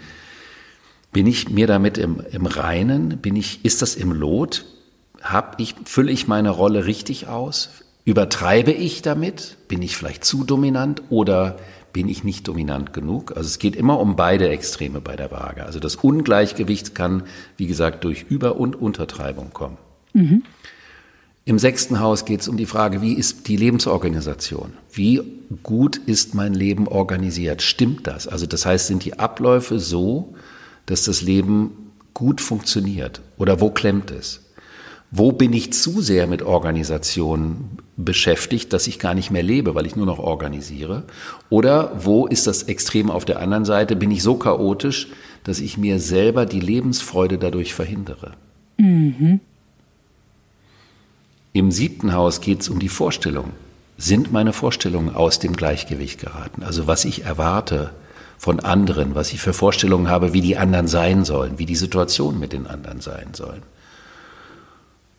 bin 1.12 1.26
ich 1.26 1.48
mir 1.48 1.66
damit 1.66 1.96
im, 1.96 2.20
im 2.32 2.46
Reinen? 2.46 3.18
Bin 3.18 3.36
ich, 3.36 3.64
ist 3.64 3.82
das 3.82 3.94
im 3.94 4.12
Lot? 4.12 4.64
Hab 5.22 5.60
ich, 5.60 5.74
fülle 5.84 6.10
ich 6.10 6.26
meine 6.26 6.50
Rolle 6.50 6.86
richtig 6.86 7.28
aus? 7.28 7.70
Übertreibe 8.04 8.72
ich 8.72 9.00
damit? 9.00 9.56
Bin 9.68 9.80
ich 9.80 9.96
vielleicht 9.96 10.24
zu 10.24 10.44
dominant 10.44 11.02
oder 11.08 11.56
bin 11.92 12.08
ich 12.08 12.24
nicht 12.24 12.46
dominant 12.48 12.92
genug? 12.92 13.36
Also 13.36 13.46
es 13.46 13.58
geht 13.58 13.76
immer 13.76 14.00
um 14.00 14.16
beide 14.16 14.48
Extreme 14.48 15.00
bei 15.00 15.16
der 15.16 15.30
Waage. 15.30 15.64
Also 15.64 15.80
das 15.80 15.96
Ungleichgewicht 15.96 16.94
kann, 16.94 17.22
wie 17.56 17.66
gesagt, 17.66 18.04
durch 18.04 18.26
Über- 18.28 18.56
und 18.56 18.76
Untertreibung 18.76 19.52
kommen. 19.52 19.78
Mhm. 20.12 20.42
Im 21.46 21.58
sechsten 21.58 22.00
Haus 22.00 22.24
geht 22.24 22.40
es 22.40 22.48
um 22.48 22.56
die 22.56 22.64
Frage, 22.64 23.02
wie 23.02 23.12
ist 23.12 23.48
die 23.48 23.56
Lebensorganisation? 23.56 24.72
Wie 24.90 25.20
gut 25.62 25.96
ist 25.96 26.34
mein 26.34 26.54
Leben 26.54 26.88
organisiert? 26.88 27.60
Stimmt 27.60 28.06
das? 28.06 28.26
Also 28.26 28.46
das 28.46 28.64
heißt, 28.64 28.86
sind 28.86 29.04
die 29.04 29.18
Abläufe 29.18 29.78
so, 29.78 30.34
dass 30.86 31.04
das 31.04 31.20
Leben 31.20 31.92
gut 32.14 32.40
funktioniert? 32.40 33.20
Oder 33.36 33.60
wo 33.60 33.70
klemmt 33.70 34.10
es? 34.10 34.40
Wo 35.10 35.32
bin 35.32 35.52
ich 35.52 35.72
zu 35.74 36.00
sehr 36.00 36.26
mit 36.26 36.40
Organisation 36.40 37.78
beschäftigt, 37.98 38.72
dass 38.72 38.86
ich 38.86 38.98
gar 38.98 39.14
nicht 39.14 39.30
mehr 39.30 39.42
lebe, 39.42 39.74
weil 39.74 39.86
ich 39.86 39.96
nur 39.96 40.06
noch 40.06 40.18
organisiere? 40.18 41.04
Oder 41.50 41.92
wo 42.02 42.26
ist 42.26 42.46
das 42.46 42.64
Extrem 42.64 43.10
auf 43.10 43.26
der 43.26 43.40
anderen 43.40 43.66
Seite? 43.66 43.96
Bin 43.96 44.10
ich 44.10 44.22
so 44.22 44.36
chaotisch, 44.36 45.08
dass 45.44 45.60
ich 45.60 45.76
mir 45.76 46.00
selber 46.00 46.46
die 46.46 46.60
Lebensfreude 46.60 47.36
dadurch 47.36 47.74
verhindere? 47.74 48.32
Mhm. 48.78 49.40
Im 51.54 51.70
siebten 51.70 52.12
Haus 52.12 52.40
geht 52.40 52.62
es 52.62 52.68
um 52.68 52.80
die 52.80 52.88
Vorstellung. 52.88 53.52
Sind 53.96 54.32
meine 54.32 54.52
Vorstellungen 54.52 55.14
aus 55.14 55.38
dem 55.38 55.54
Gleichgewicht 55.54 56.20
geraten? 56.20 56.64
Also 56.64 56.88
was 56.88 57.04
ich 57.04 57.24
erwarte 57.24 57.92
von 58.38 58.58
anderen, 58.58 59.14
was 59.14 59.32
ich 59.32 59.40
für 59.40 59.52
Vorstellungen 59.52 60.08
habe, 60.08 60.32
wie 60.32 60.40
die 60.40 60.56
anderen 60.56 60.88
sein 60.88 61.24
sollen, 61.24 61.60
wie 61.60 61.64
die 61.64 61.76
Situation 61.76 62.40
mit 62.40 62.52
den 62.52 62.66
anderen 62.66 63.00
sein 63.00 63.34
sollen. 63.34 63.62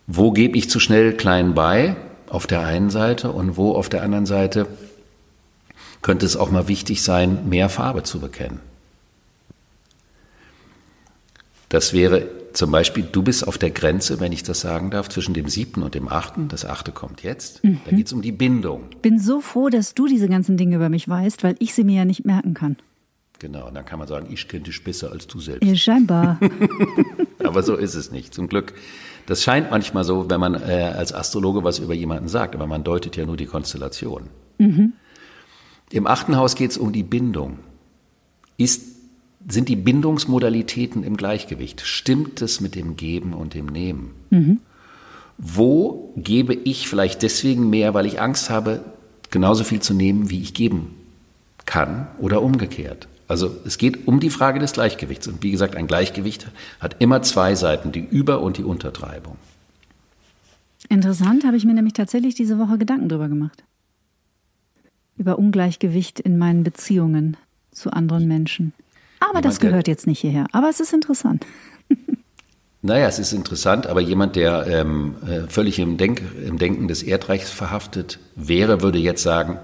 Wo 0.08 0.32
gebe 0.32 0.58
ich 0.58 0.70
zu 0.70 0.82
schnell 0.82 1.14
klein 1.14 1.54
bei 1.54 1.96
auf 2.30 2.48
der 2.48 2.66
einen 2.66 2.90
Seite 2.90 3.32
und 3.32 3.56
wo 3.56 3.74
auf 3.74 3.88
der 3.88 4.04
anderen 4.04 4.26
Seite 4.26 4.68
könnte 6.02 6.26
es 6.26 6.36
auch 6.36 6.52
mal 6.52 6.68
wichtig 6.68 7.02
sein, 7.02 7.48
mehr 7.48 7.70
Farbe 7.70 8.04
zu 8.04 8.20
bekennen. 8.20 8.60
Das 11.70 11.94
wäre 11.94 12.28
zum 12.56 12.72
Beispiel, 12.72 13.04
du 13.04 13.22
bist 13.22 13.48
auf 13.48 13.58
der 13.58 13.70
Grenze, 13.70 14.20
wenn 14.20 14.32
ich 14.32 14.44
das 14.44 14.62
sagen 14.62 14.90
darf, 14.90 15.10
zwischen 15.10 15.34
dem 15.34 15.50
siebten 15.50 15.84
und 15.84 15.94
dem 15.94 16.08
achten. 16.08 16.48
Das 16.48 16.66
achte 16.66 16.92
kommt 16.94 17.22
jetzt. 17.22 17.64
Mhm. 17.64 17.82
Da 17.84 17.92
geht 17.92 18.08
es 18.08 18.14
um 18.14 18.22
die 18.22 18.32
Bindung. 18.32 18.84
Bin 19.02 19.20
so 19.20 19.42
froh, 19.42 19.70
dass 19.70 19.94
du 19.94 20.08
diese 20.08 20.30
ganzen 20.30 20.56
Dinge 20.56 20.78
über 20.78 20.88
mich 20.88 21.08
weißt, 21.08 21.44
weil 21.44 21.58
ich 21.60 21.74
sie 21.74 21.84
mir 21.84 21.98
ja 21.98 22.06
nicht 22.06 22.26
merken 22.26 22.54
kann. 22.54 22.78
Genau, 23.40 23.68
und 23.68 23.76
dann 23.76 23.84
kann 23.84 24.00
man 24.00 24.08
sagen, 24.08 24.28
ich 24.32 24.48
kenne 24.48 24.64
dich 24.64 24.84
besser 24.84 25.12
als 25.12 25.28
du 25.28 25.42
selbst. 25.42 25.68
Ja, 25.68 25.76
scheinbar. 25.76 26.40
Aber 27.44 27.62
so 27.62 27.76
ist 27.76 27.94
es 27.94 28.10
nicht, 28.10 28.34
zum 28.34 28.48
Glück. 28.48 28.74
Das 29.26 29.44
scheint 29.44 29.70
manchmal 29.70 30.06
so, 30.06 30.30
wenn 30.30 30.40
man 30.40 30.56
äh, 30.56 30.94
als 30.96 31.14
Astrologe 31.14 31.64
was 31.64 31.80
über 31.80 31.94
jemanden 31.94 32.30
sagt, 32.30 32.56
aber 32.56 32.68
man 32.68 32.84
deutet 32.84 33.18
ja 33.18 33.26
nur 33.26 33.38
die 33.38 33.48
Konstellation. 33.48 34.30
Mhm. 34.60 34.94
Im 35.92 36.08
achten 36.08 36.38
Haus 36.38 36.56
geht 36.56 36.72
es 36.72 36.78
um 36.78 36.94
die 36.94 37.04
Bindung. 37.04 37.60
Ist, 38.58 38.95
sind 39.48 39.70
die 39.70 39.76
Bindungsmodalitäten 39.76 41.04
im 41.04 41.18
Gleichgewicht? 41.18 41.82
Stimmt 41.82 42.42
es 42.42 42.62
mit 42.62 42.76
dem 42.76 42.96
Geben 42.96 43.34
und 43.34 43.54
dem 43.54 43.68
Nehmen? 43.68 44.12
Mhm. 44.30 44.60
Wo 45.38 46.14
gebe 46.16 46.54
ich 46.54 46.88
vielleicht 46.88 47.22
deswegen 47.22 47.70
mehr, 47.70 47.94
weil 47.94 48.06
ich 48.06 48.22
Angst 48.22 48.50
habe, 48.50 48.84
genauso 49.32 49.64
viel 49.64 49.82
zu 49.82 49.94
nehmen, 49.94 50.30
wie 50.30 50.42
ich 50.42 50.54
geben 50.54 50.96
kann 51.66 52.08
oder 52.20 52.42
umgekehrt? 52.42 53.08
Also 53.28 53.56
es 53.66 53.78
geht 53.78 54.08
um 54.08 54.20
die 54.20 54.30
Frage 54.30 54.60
des 54.60 54.74
Gleichgewichts. 54.74 55.28
Und 55.28 55.42
wie 55.44 55.52
gesagt, 55.52 55.76
ein 55.76 55.88
Gleichgewicht 55.88 56.48
hat 56.80 56.98
immer 57.00 57.22
zwei 57.22 57.56
Seiten, 57.56 57.92
die 57.92 58.06
Über- 58.06 58.42
und 58.42 58.58
die 58.58 58.64
Untertreibung. 58.64 59.38
Interessant, 60.90 61.44
habe 61.44 61.58
ich 61.58 61.66
mir 61.66 61.74
nämlich 61.74 61.94
tatsächlich 61.94 62.36
diese 62.36 62.60
Woche 62.60 62.78
Gedanken 62.78 63.10
darüber 63.10 63.28
gemacht. 63.28 63.64
Über 65.18 65.40
Ungleichgewicht 65.40 66.20
in 66.20 66.38
meinen 66.38 66.64
Beziehungen 66.64 67.38
zu 67.72 67.92
anderen 67.92 68.28
Menschen. 68.28 68.74
Aber 69.20 69.30
jemand, 69.30 69.46
das 69.46 69.60
gehört 69.60 69.88
jetzt 69.88 70.08
nicht 70.08 70.20
hierher. 70.20 70.48
Aber 70.52 70.70
es 70.70 70.80
ist 70.80 70.94
interessant. 70.94 71.46
Naja, 72.86 73.08
es 73.08 73.18
ist 73.18 73.34
interessant, 73.34 73.88
aber 73.88 74.00
jemand, 74.00 74.36
der 74.36 74.68
ähm, 74.68 75.16
äh, 75.28 75.48
völlig 75.48 75.80
im, 75.80 75.98
Denk, 75.98 76.22
im 76.46 76.60
Denken 76.60 76.88
des 76.88 77.02
Erdreichs 77.02 77.50
verhaftet 77.50 78.20
wäre, 78.36 78.84
würde 78.84 79.00
jetzt 79.00 79.24
sagen, 79.24 79.58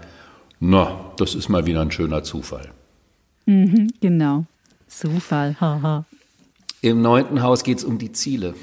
na, 0.60 1.12
das 1.18 1.36
ist 1.36 1.48
mal 1.48 1.68
wieder 1.68 1.82
ein 1.82 1.92
schöner 1.92 2.24
Zufall. 2.24 2.72
Mhm, 3.46 3.90
genau. 4.02 4.46
Zufall, 4.88 5.56
haha. 5.62 6.06
Im 6.82 7.04
neunten 7.04 7.44
Haus 7.44 7.64
geht 7.64 7.78
es 7.78 7.84
um 7.84 8.00
die 8.00 8.12
Ziele, 8.12 8.56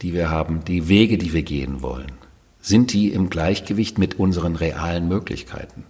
die 0.00 0.12
wir 0.12 0.30
haben, 0.30 0.64
die 0.64 0.88
Wege, 0.88 1.18
die 1.18 1.32
wir 1.32 1.42
gehen 1.42 1.82
wollen. 1.82 2.12
Sind 2.60 2.92
die 2.92 3.08
im 3.08 3.30
Gleichgewicht 3.30 3.98
mit 3.98 4.20
unseren 4.20 4.54
realen 4.54 5.08
Möglichkeiten? 5.08 5.86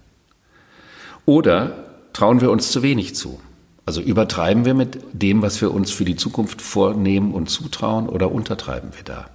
Oder 1.27 2.07
trauen 2.11 2.41
wir 2.41 2.49
uns 2.49 2.71
zu 2.71 2.81
wenig 2.81 3.13
zu? 3.13 3.39
Also 3.85 4.01
übertreiben 4.01 4.65
wir 4.65 4.73
mit 4.73 4.99
dem, 5.13 5.41
was 5.41 5.61
wir 5.61 5.71
uns 5.71 5.91
für 5.91 6.05
die 6.05 6.15
Zukunft 6.15 6.61
vornehmen 6.61 7.33
und 7.33 7.49
zutrauen, 7.49 8.09
oder 8.09 8.31
untertreiben 8.31 8.89
wir 8.95 9.03
da? 9.03 9.29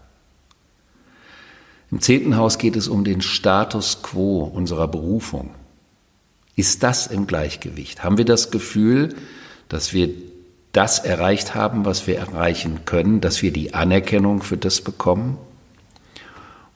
Im 1.90 2.00
zehnten 2.00 2.36
Haus 2.36 2.58
geht 2.58 2.76
es 2.76 2.88
um 2.88 3.04
den 3.04 3.20
Status 3.20 4.02
quo 4.02 4.42
unserer 4.44 4.88
Berufung. 4.88 5.50
Ist 6.56 6.82
das 6.82 7.06
im 7.06 7.26
Gleichgewicht? 7.26 8.04
Haben 8.04 8.18
wir 8.18 8.24
das 8.24 8.50
Gefühl, 8.50 9.14
dass 9.68 9.92
wir 9.92 10.10
das 10.72 11.00
erreicht 11.00 11.54
haben, 11.54 11.84
was 11.84 12.06
wir 12.06 12.18
erreichen 12.18 12.84
können, 12.84 13.20
dass 13.20 13.42
wir 13.42 13.52
die 13.52 13.74
Anerkennung 13.74 14.42
für 14.42 14.56
das 14.56 14.80
bekommen? 14.80 15.38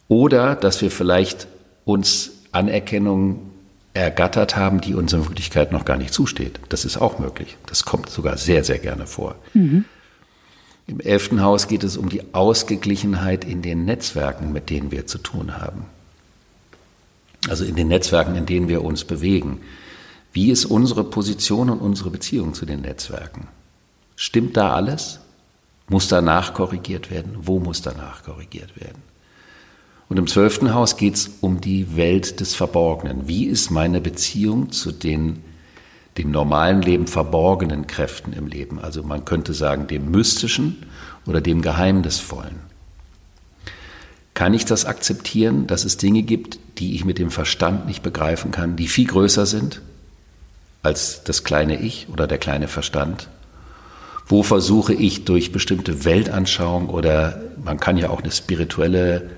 Oder 0.09 0.57
dass 0.57 0.81
wir 0.83 0.91
vielleicht 0.91 1.47
uns 1.85 2.33
Anerkennung 2.51 3.51
ergattert 3.95 4.57
haben, 4.57 4.81
die 4.81 4.95
uns 4.95 5.13
in 5.13 5.25
Wirklichkeit 5.25 5.73
noch 5.73 5.85
gar 5.85 5.97
nicht 5.97 6.13
zusteht. 6.13 6.61
Das 6.69 6.85
ist 6.85 6.97
auch 6.97 7.19
möglich. 7.19 7.57
Das 7.67 7.85
kommt 7.85 8.11
sogar 8.11 8.37
sehr, 8.37 8.65
sehr 8.65 8.79
gerne 8.79 9.07
vor. 9.07 9.37
Mhm. 9.55 9.85
Im 10.87 11.01
elften 11.01 11.41
Haus 11.41 11.69
geht 11.69 11.83
es 11.83 11.97
um 11.97 12.11
die 12.11 12.35
Ausgeglichenheit 12.35 13.45
in 13.45 13.63
den 13.63 13.87
Netzwerken, 13.87 14.53
mit 14.53 14.69
denen 14.69 14.91
wir 14.91 15.07
zu 15.07 15.19
tun 15.19 15.57
haben 15.57 15.87
also 17.49 17.65
in 17.65 17.77
den 17.77 17.89
Netzwerken, 17.89 18.35
in 18.37 18.47
denen 18.47 18.69
wir 18.69 18.85
uns 18.85 19.05
bewegen. 19.05 19.61
Wie 20.33 20.51
ist 20.51 20.65
unsere 20.65 21.05
Position 21.05 21.71
und 21.71 21.79
unsere 21.79 22.11
Beziehung 22.11 22.55
zu 22.55 22.67
den 22.67 22.81
Netzwerken? 22.81 23.49
Stimmt 24.17 24.57
da 24.57 24.73
alles? 24.73 25.21
Muss 25.89 26.09
danach 26.09 26.55
korrigiert 26.55 27.11
werden? 27.11 27.37
Wo 27.41 27.61
muss 27.61 27.83
danach 27.83 28.25
korrigiert 28.25 28.81
werden? 28.81 29.03
Und 30.15 30.19
im 30.19 30.27
zwölften 30.29 30.73
Haus 30.75 30.97
geht 30.97 31.17
es 31.17 31.29
um 31.41 31.61
die 31.61 31.97
Welt 31.97 32.39
des 32.39 32.55
Verborgenen. 32.55 33.27
Wie 33.27 33.47
ist 33.47 33.73
meine 33.73 34.01
Beziehung 34.01 34.71
zu 34.71 34.93
den 34.93 35.43
dem 36.19 36.31
normalen 36.31 36.83
Leben 36.83 37.09
verborgenen 37.09 37.89
Kräften 37.89 38.33
im 38.33 38.47
Leben? 38.47 38.79
Also 38.79 39.03
man 39.03 39.25
könnte 39.25 39.55
sagen 39.55 39.89
dem 39.89 40.13
Mystischen 40.13 40.87
oder 41.27 41.41
dem 41.41 41.63
Geheimnisvollen. 41.63 42.61
Kann 44.35 44.55
ich 44.55 44.65
das 44.65 44.85
akzeptieren, 44.85 45.67
dass 45.67 45.85
es 45.85 45.97
Dinge 45.97 46.23
gibt, 46.23 46.61
die 46.79 46.95
ich 46.95 47.05
mit 47.05 47.19
dem 47.19 47.33
Verstand 47.33 47.89
nicht 47.89 48.05
begreifen 48.05 48.53
kann, 48.53 48.77
die 48.77 48.87
viel 48.87 49.09
größer 49.09 49.47
sind 49.47 49.83
als 50.85 51.25
das 51.25 51.43
kleine 51.43 51.81
Ich 51.81 52.07
oder 52.13 52.29
der 52.29 52.39
kleine 52.39 52.69
Verstand? 52.69 53.29
Wo 54.29 54.45
versuche 54.45 54.95
ich 54.95 55.25
durch 55.25 55.51
bestimmte 55.51 56.05
Weltanschauung 56.05 56.89
oder 56.89 57.43
man 57.65 57.81
kann 57.81 57.97
ja 57.97 58.11
auch 58.11 58.23
eine 58.23 58.31
spirituelle, 58.31 59.29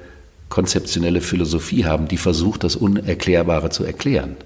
konzeptionelle 0.48 1.20
Philosophie 1.20 1.84
haben, 1.84 2.08
die 2.08 2.16
versucht, 2.16 2.64
das 2.64 2.76
Unerklärbare 2.76 3.70
zu 3.70 3.84
erklären? 3.84 4.36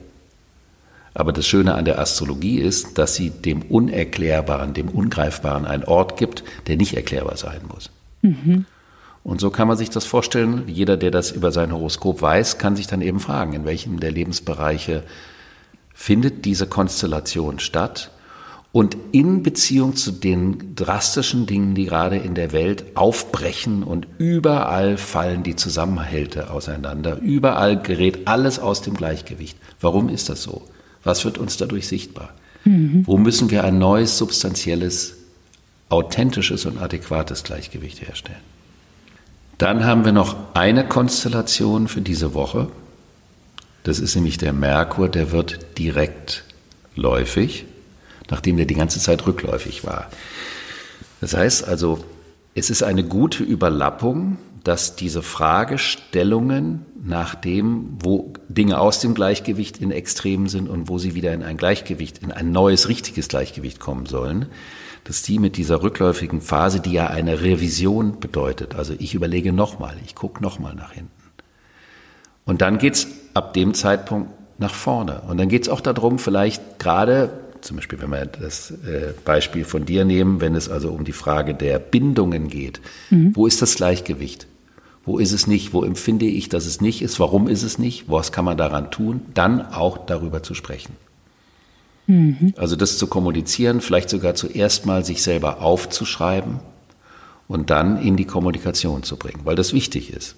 Aber 1.12 1.32
das 1.32 1.46
Schöne 1.46 1.74
an 1.74 1.84
der 1.84 1.98
Astrologie 1.98 2.58
ist, 2.58 2.96
dass 2.98 3.16
sie 3.16 3.30
dem 3.30 3.62
Unerklärbaren, 3.62 4.74
dem 4.74 4.88
Ungreifbaren 4.88 5.66
einen 5.66 5.84
Ort 5.84 6.16
gibt, 6.16 6.44
der 6.66 6.76
nicht 6.76 6.94
erklärbar 6.94 7.36
sein 7.36 7.60
muss. 7.68 7.90
Mhm. 8.22 8.64
Und 9.22 9.40
so 9.40 9.50
kann 9.50 9.68
man 9.68 9.76
sich 9.76 9.90
das 9.90 10.04
vorstellen. 10.04 10.64
Jeder, 10.66 10.96
der 10.96 11.10
das 11.10 11.30
über 11.30 11.52
sein 11.52 11.72
Horoskop 11.72 12.22
weiß, 12.22 12.58
kann 12.58 12.76
sich 12.76 12.86
dann 12.86 13.02
eben 13.02 13.20
fragen, 13.20 13.52
in 13.52 13.64
welchem 13.64 14.00
der 14.00 14.12
Lebensbereiche 14.12 15.02
findet 15.92 16.44
diese 16.44 16.66
Konstellation 16.66 17.58
statt 17.58 18.10
und 18.72 18.96
in 19.10 19.42
Beziehung 19.42 19.96
zu 19.96 20.12
den 20.12 20.76
drastischen 20.76 21.46
Dingen, 21.46 21.74
die 21.74 21.86
gerade 21.86 22.16
in 22.16 22.34
der 22.34 22.52
Welt 22.52 22.84
aufbrechen 22.94 23.82
und 23.82 24.06
überall 24.18 24.96
fallen 24.96 25.42
die 25.42 25.56
Zusammenhälte 25.56 26.50
auseinander, 26.50 27.18
überall 27.18 27.80
gerät 27.80 28.28
alles 28.28 28.60
aus 28.60 28.80
dem 28.82 28.94
Gleichgewicht. 28.94 29.58
Warum 29.80 30.08
ist 30.08 30.28
das 30.28 30.42
so? 30.42 30.62
Was 31.02 31.24
wird 31.24 31.38
uns 31.38 31.56
dadurch 31.56 31.88
sichtbar? 31.88 32.30
Mhm. 32.64 33.06
Wo 33.06 33.16
müssen 33.16 33.50
wir 33.50 33.64
ein 33.64 33.78
neues, 33.78 34.18
substanzielles, 34.18 35.16
authentisches 35.88 36.64
und 36.66 36.78
adäquates 36.78 37.42
Gleichgewicht 37.42 38.06
herstellen? 38.06 38.38
Dann 39.58 39.84
haben 39.84 40.04
wir 40.04 40.12
noch 40.12 40.36
eine 40.54 40.86
Konstellation 40.86 41.88
für 41.88 42.00
diese 42.00 42.34
Woche. 42.34 42.68
Das 43.82 43.98
ist 43.98 44.14
nämlich 44.14 44.38
der 44.38 44.52
Merkur, 44.52 45.08
der 45.08 45.32
wird 45.32 45.78
direkt 45.78 46.44
läufig, 46.94 47.66
nachdem 48.30 48.56
der 48.56 48.66
die 48.66 48.74
ganze 48.74 49.00
Zeit 49.00 49.26
rückläufig 49.26 49.84
war. 49.84 50.08
Das 51.20 51.34
heißt 51.34 51.66
also, 51.66 52.02
es 52.54 52.70
ist 52.70 52.82
eine 52.82 53.04
gute 53.04 53.42
Überlappung, 53.42 54.38
dass 54.64 54.96
diese 54.96 55.22
Fragestellungen 55.22 56.84
nach 57.02 57.34
dem, 57.34 57.96
wo 58.00 58.32
Dinge 58.48 58.78
aus 58.78 59.00
dem 59.00 59.14
Gleichgewicht 59.14 59.78
in 59.78 59.90
Extremen 59.90 60.48
sind 60.48 60.68
und 60.68 60.88
wo 60.88 60.98
sie 60.98 61.14
wieder 61.14 61.32
in 61.32 61.42
ein 61.42 61.56
Gleichgewicht, 61.56 62.18
in 62.18 62.32
ein 62.32 62.52
neues, 62.52 62.88
richtiges 62.88 63.28
Gleichgewicht 63.28 63.80
kommen 63.80 64.06
sollen, 64.06 64.46
dass 65.04 65.22
die 65.22 65.38
mit 65.38 65.56
dieser 65.56 65.82
rückläufigen 65.82 66.42
Phase, 66.42 66.80
die 66.80 66.92
ja 66.92 67.06
eine 67.06 67.40
Revision 67.40 68.20
bedeutet, 68.20 68.74
also 68.74 68.94
ich 68.98 69.14
überlege 69.14 69.52
nochmal, 69.52 69.96
ich 70.04 70.14
gucke 70.14 70.42
nochmal 70.42 70.74
nach 70.74 70.92
hinten. 70.92 71.10
Und 72.44 72.60
dann 72.60 72.78
geht's 72.78 73.06
ab 73.32 73.54
dem 73.54 73.74
Zeitpunkt 73.74 74.30
nach 74.58 74.74
vorne. 74.74 75.22
Und 75.26 75.38
dann 75.38 75.48
geht's 75.48 75.68
auch 75.68 75.80
darum, 75.80 76.18
vielleicht 76.18 76.78
gerade, 76.78 77.30
zum 77.62 77.76
Beispiel, 77.76 78.00
wenn 78.00 78.10
wir 78.10 78.26
das 78.26 78.70
äh, 78.70 79.12
Beispiel 79.24 79.64
von 79.64 79.84
dir 79.84 80.04
nehmen, 80.04 80.40
wenn 80.40 80.54
es 80.54 80.68
also 80.68 80.90
um 80.90 81.04
die 81.04 81.12
Frage 81.12 81.54
der 81.54 81.78
Bindungen 81.78 82.48
geht, 82.48 82.80
mhm. 83.10 83.34
wo 83.34 83.46
ist 83.46 83.62
das 83.62 83.76
Gleichgewicht? 83.76 84.46
Wo 85.04 85.18
ist 85.18 85.32
es 85.32 85.46
nicht? 85.46 85.72
Wo 85.72 85.84
empfinde 85.84 86.26
ich, 86.26 86.48
dass 86.48 86.66
es 86.66 86.80
nicht 86.80 87.02
ist? 87.02 87.18
Warum 87.20 87.48
ist 87.48 87.62
es 87.62 87.78
nicht? 87.78 88.08
Was 88.08 88.32
kann 88.32 88.44
man 88.44 88.56
daran 88.56 88.90
tun? 88.90 89.22
Dann 89.34 89.60
auch 89.72 89.98
darüber 89.98 90.42
zu 90.42 90.54
sprechen. 90.54 90.94
Mhm. 92.06 92.54
Also 92.56 92.76
das 92.76 92.98
zu 92.98 93.06
kommunizieren, 93.06 93.80
vielleicht 93.80 94.10
sogar 94.10 94.34
zuerst 94.34 94.86
mal 94.86 95.04
sich 95.04 95.22
selber 95.22 95.62
aufzuschreiben 95.62 96.60
und 97.48 97.70
dann 97.70 98.00
in 98.00 98.16
die 98.16 98.26
Kommunikation 98.26 99.02
zu 99.02 99.16
bringen, 99.16 99.40
weil 99.44 99.56
das 99.56 99.72
wichtig 99.72 100.12
ist. 100.12 100.36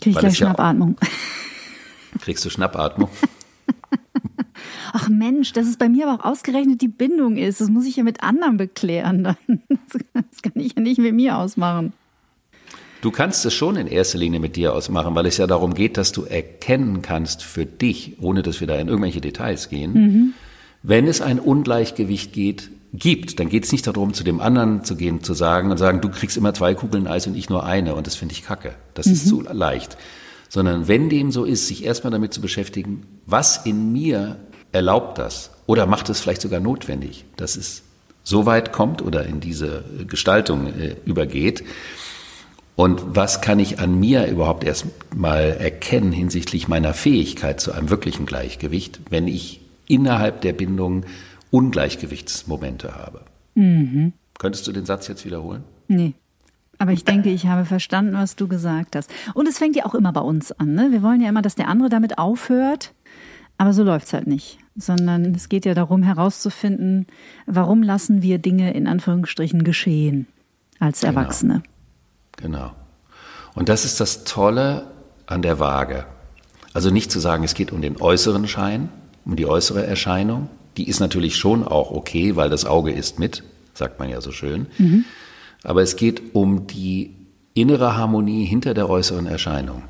Krieg 0.00 0.14
ich 0.14 0.18
gleich 0.18 0.36
Schnappatmung. 0.36 0.96
Ja 1.00 1.08
kriegst 2.20 2.44
du 2.44 2.50
Schnappatmung? 2.50 3.08
Ach 4.92 5.08
Mensch, 5.08 5.52
dass 5.52 5.66
es 5.66 5.76
bei 5.76 5.88
mir 5.88 6.08
aber 6.08 6.20
auch 6.20 6.30
ausgerechnet 6.30 6.80
die 6.80 6.88
Bindung 6.88 7.36
ist. 7.36 7.60
Das 7.60 7.68
muss 7.68 7.86
ich 7.86 7.96
ja 7.96 8.02
mit 8.02 8.22
anderen 8.22 8.56
beklären. 8.56 9.24
Dann. 9.24 9.36
Das 10.30 10.42
kann 10.42 10.52
ich 10.54 10.74
ja 10.76 10.82
nicht 10.82 10.98
mit 10.98 11.14
mir 11.14 11.36
ausmachen. 11.36 11.92
Du 13.00 13.10
kannst 13.10 13.44
es 13.46 13.54
schon 13.54 13.76
in 13.76 13.86
erster 13.86 14.18
Linie 14.18 14.40
mit 14.40 14.56
dir 14.56 14.74
ausmachen, 14.74 15.14
weil 15.14 15.26
es 15.26 15.38
ja 15.38 15.46
darum 15.46 15.74
geht, 15.74 15.96
dass 15.96 16.12
du 16.12 16.22
erkennen 16.22 17.02
kannst 17.02 17.42
für 17.42 17.64
dich, 17.64 18.16
ohne 18.20 18.42
dass 18.42 18.60
wir 18.60 18.66
da 18.66 18.76
in 18.76 18.88
irgendwelche 18.88 19.20
Details 19.20 19.68
gehen, 19.70 19.92
mhm. 19.92 20.34
wenn 20.82 21.06
es 21.06 21.20
ein 21.22 21.40
Ungleichgewicht 21.40 22.32
geht, 22.32 22.70
gibt, 22.92 23.40
dann 23.40 23.48
geht 23.48 23.64
es 23.64 23.72
nicht 23.72 23.86
darum, 23.86 24.12
zu 24.12 24.24
dem 24.24 24.40
anderen 24.40 24.84
zu 24.84 24.96
gehen, 24.96 25.22
zu 25.22 25.32
sagen 25.32 25.70
und 25.70 25.78
sagen, 25.78 26.00
du 26.00 26.10
kriegst 26.10 26.36
immer 26.36 26.52
zwei 26.52 26.74
Kugeln 26.74 27.06
Eis 27.06 27.26
und 27.26 27.36
ich 27.36 27.48
nur 27.48 27.64
eine 27.64 27.94
und 27.94 28.06
das 28.06 28.16
finde 28.16 28.34
ich 28.34 28.44
kacke. 28.44 28.74
Das 28.94 29.06
mhm. 29.06 29.12
ist 29.12 29.28
zu 29.28 29.40
leicht. 29.40 29.96
Sondern 30.48 30.88
wenn 30.88 31.08
dem 31.08 31.30
so 31.30 31.44
ist, 31.44 31.68
sich 31.68 31.84
erstmal 31.84 32.10
damit 32.10 32.34
zu 32.34 32.40
beschäftigen, 32.40 33.06
was 33.24 33.64
in 33.64 33.92
mir 33.92 34.36
erlaubt 34.72 35.18
das 35.18 35.50
oder 35.66 35.86
macht 35.86 36.08
es 36.08 36.20
vielleicht 36.20 36.42
sogar 36.42 36.60
notwendig, 36.60 37.24
dass 37.36 37.56
es 37.56 37.82
so 38.22 38.46
weit 38.46 38.72
kommt 38.72 39.02
oder 39.02 39.26
in 39.26 39.40
diese 39.40 39.84
Gestaltung 40.06 40.66
äh, 40.66 40.96
übergeht. 41.04 41.64
Und 42.76 43.14
was 43.14 43.40
kann 43.40 43.58
ich 43.58 43.78
an 43.78 43.98
mir 43.98 44.26
überhaupt 44.26 44.64
erstmal 44.64 45.56
erkennen 45.58 46.12
hinsichtlich 46.12 46.68
meiner 46.68 46.94
Fähigkeit 46.94 47.60
zu 47.60 47.72
einem 47.72 47.90
wirklichen 47.90 48.26
Gleichgewicht, 48.26 49.00
wenn 49.10 49.28
ich 49.28 49.60
innerhalb 49.86 50.40
der 50.40 50.52
Bindung 50.52 51.04
Ungleichgewichtsmomente 51.50 52.94
habe? 52.94 53.22
Mhm. 53.54 54.12
Könntest 54.38 54.66
du 54.66 54.72
den 54.72 54.86
Satz 54.86 55.08
jetzt 55.08 55.26
wiederholen? 55.26 55.64
Nee. 55.88 56.14
Aber 56.78 56.92
ich 56.92 57.04
denke, 57.04 57.28
ich 57.28 57.46
habe 57.46 57.66
verstanden, 57.66 58.14
was 58.14 58.36
du 58.36 58.48
gesagt 58.48 58.96
hast. 58.96 59.10
Und 59.34 59.46
es 59.46 59.58
fängt 59.58 59.76
ja 59.76 59.84
auch 59.84 59.94
immer 59.94 60.14
bei 60.14 60.22
uns 60.22 60.50
an. 60.52 60.72
Ne? 60.72 60.88
Wir 60.90 61.02
wollen 61.02 61.20
ja 61.20 61.28
immer, 61.28 61.42
dass 61.42 61.54
der 61.54 61.68
andere 61.68 61.90
damit 61.90 62.16
aufhört. 62.16 62.94
Aber 63.60 63.74
so 63.74 63.82
läuft 63.82 64.06
es 64.06 64.14
halt 64.14 64.26
nicht. 64.26 64.56
Sondern 64.74 65.34
es 65.34 65.50
geht 65.50 65.66
ja 65.66 65.74
darum 65.74 66.02
herauszufinden, 66.02 67.06
warum 67.44 67.82
lassen 67.82 68.22
wir 68.22 68.38
Dinge 68.38 68.72
in 68.72 68.86
Anführungsstrichen 68.86 69.64
geschehen 69.64 70.26
als 70.78 71.00
genau. 71.00 71.12
Erwachsene. 71.12 71.62
Genau. 72.38 72.58
genau. 72.58 72.72
Und 73.54 73.68
das 73.68 73.84
ist 73.84 74.00
das 74.00 74.24
Tolle 74.24 74.86
an 75.26 75.42
der 75.42 75.58
Waage. 75.58 76.06
Also 76.72 76.88
nicht 76.88 77.12
zu 77.12 77.20
sagen, 77.20 77.44
es 77.44 77.52
geht 77.52 77.70
um 77.70 77.82
den 77.82 78.00
äußeren 78.00 78.48
Schein, 78.48 78.88
um 79.26 79.36
die 79.36 79.44
äußere 79.44 79.86
Erscheinung. 79.86 80.48
Die 80.78 80.88
ist 80.88 81.00
natürlich 81.00 81.36
schon 81.36 81.62
auch 81.68 81.90
okay, 81.90 82.36
weil 82.36 82.48
das 82.48 82.64
Auge 82.64 82.92
ist 82.92 83.18
mit, 83.18 83.42
sagt 83.74 83.98
man 83.98 84.08
ja 84.08 84.22
so 84.22 84.32
schön. 84.32 84.68
Mhm. 84.78 85.04
Aber 85.64 85.82
es 85.82 85.96
geht 85.96 86.34
um 86.34 86.66
die 86.66 87.14
innere 87.52 87.98
Harmonie 87.98 88.46
hinter 88.46 88.72
der 88.72 88.88
äußeren 88.88 89.26
Erscheinung. 89.26 89.82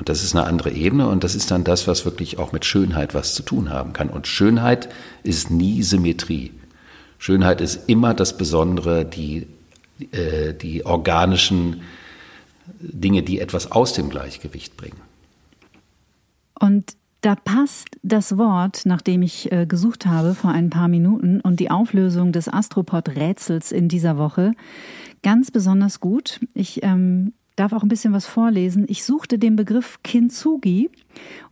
Und 0.00 0.08
das 0.08 0.24
ist 0.24 0.34
eine 0.34 0.46
andere 0.46 0.70
Ebene 0.70 1.08
und 1.08 1.24
das 1.24 1.34
ist 1.34 1.50
dann 1.50 1.62
das, 1.62 1.86
was 1.86 2.06
wirklich 2.06 2.38
auch 2.38 2.52
mit 2.52 2.64
Schönheit 2.64 3.12
was 3.12 3.34
zu 3.34 3.42
tun 3.42 3.68
haben 3.68 3.92
kann. 3.92 4.08
Und 4.08 4.26
Schönheit 4.26 4.88
ist 5.24 5.50
nie 5.50 5.82
Symmetrie. 5.82 6.52
Schönheit 7.18 7.60
ist 7.60 7.86
immer 7.86 8.14
das 8.14 8.38
Besondere, 8.38 9.04
die, 9.04 9.46
äh, 10.12 10.54
die 10.54 10.86
organischen 10.86 11.82
Dinge, 12.80 13.22
die 13.22 13.40
etwas 13.40 13.72
aus 13.72 13.92
dem 13.92 14.08
Gleichgewicht 14.08 14.78
bringen. 14.78 14.96
Und 16.58 16.94
da 17.20 17.34
passt 17.34 17.88
das 18.02 18.38
Wort, 18.38 18.86
nach 18.86 19.02
dem 19.02 19.20
ich 19.20 19.52
äh, 19.52 19.66
gesucht 19.66 20.06
habe 20.06 20.34
vor 20.34 20.50
ein 20.50 20.70
paar 20.70 20.88
Minuten 20.88 21.42
und 21.42 21.60
die 21.60 21.70
Auflösung 21.70 22.32
des 22.32 22.48
Astropod-Rätsels 22.48 23.70
in 23.70 23.88
dieser 23.88 24.16
Woche 24.16 24.52
ganz 25.22 25.50
besonders 25.50 26.00
gut. 26.00 26.40
Ich 26.54 26.82
ähm, 26.82 27.34
darf 27.60 27.72
auch 27.72 27.82
ein 27.82 27.88
bisschen 27.88 28.12
was 28.12 28.26
vorlesen. 28.26 28.86
Ich 28.88 29.04
suchte 29.04 29.38
den 29.38 29.54
Begriff 29.54 29.98
Kintsugi 30.02 30.90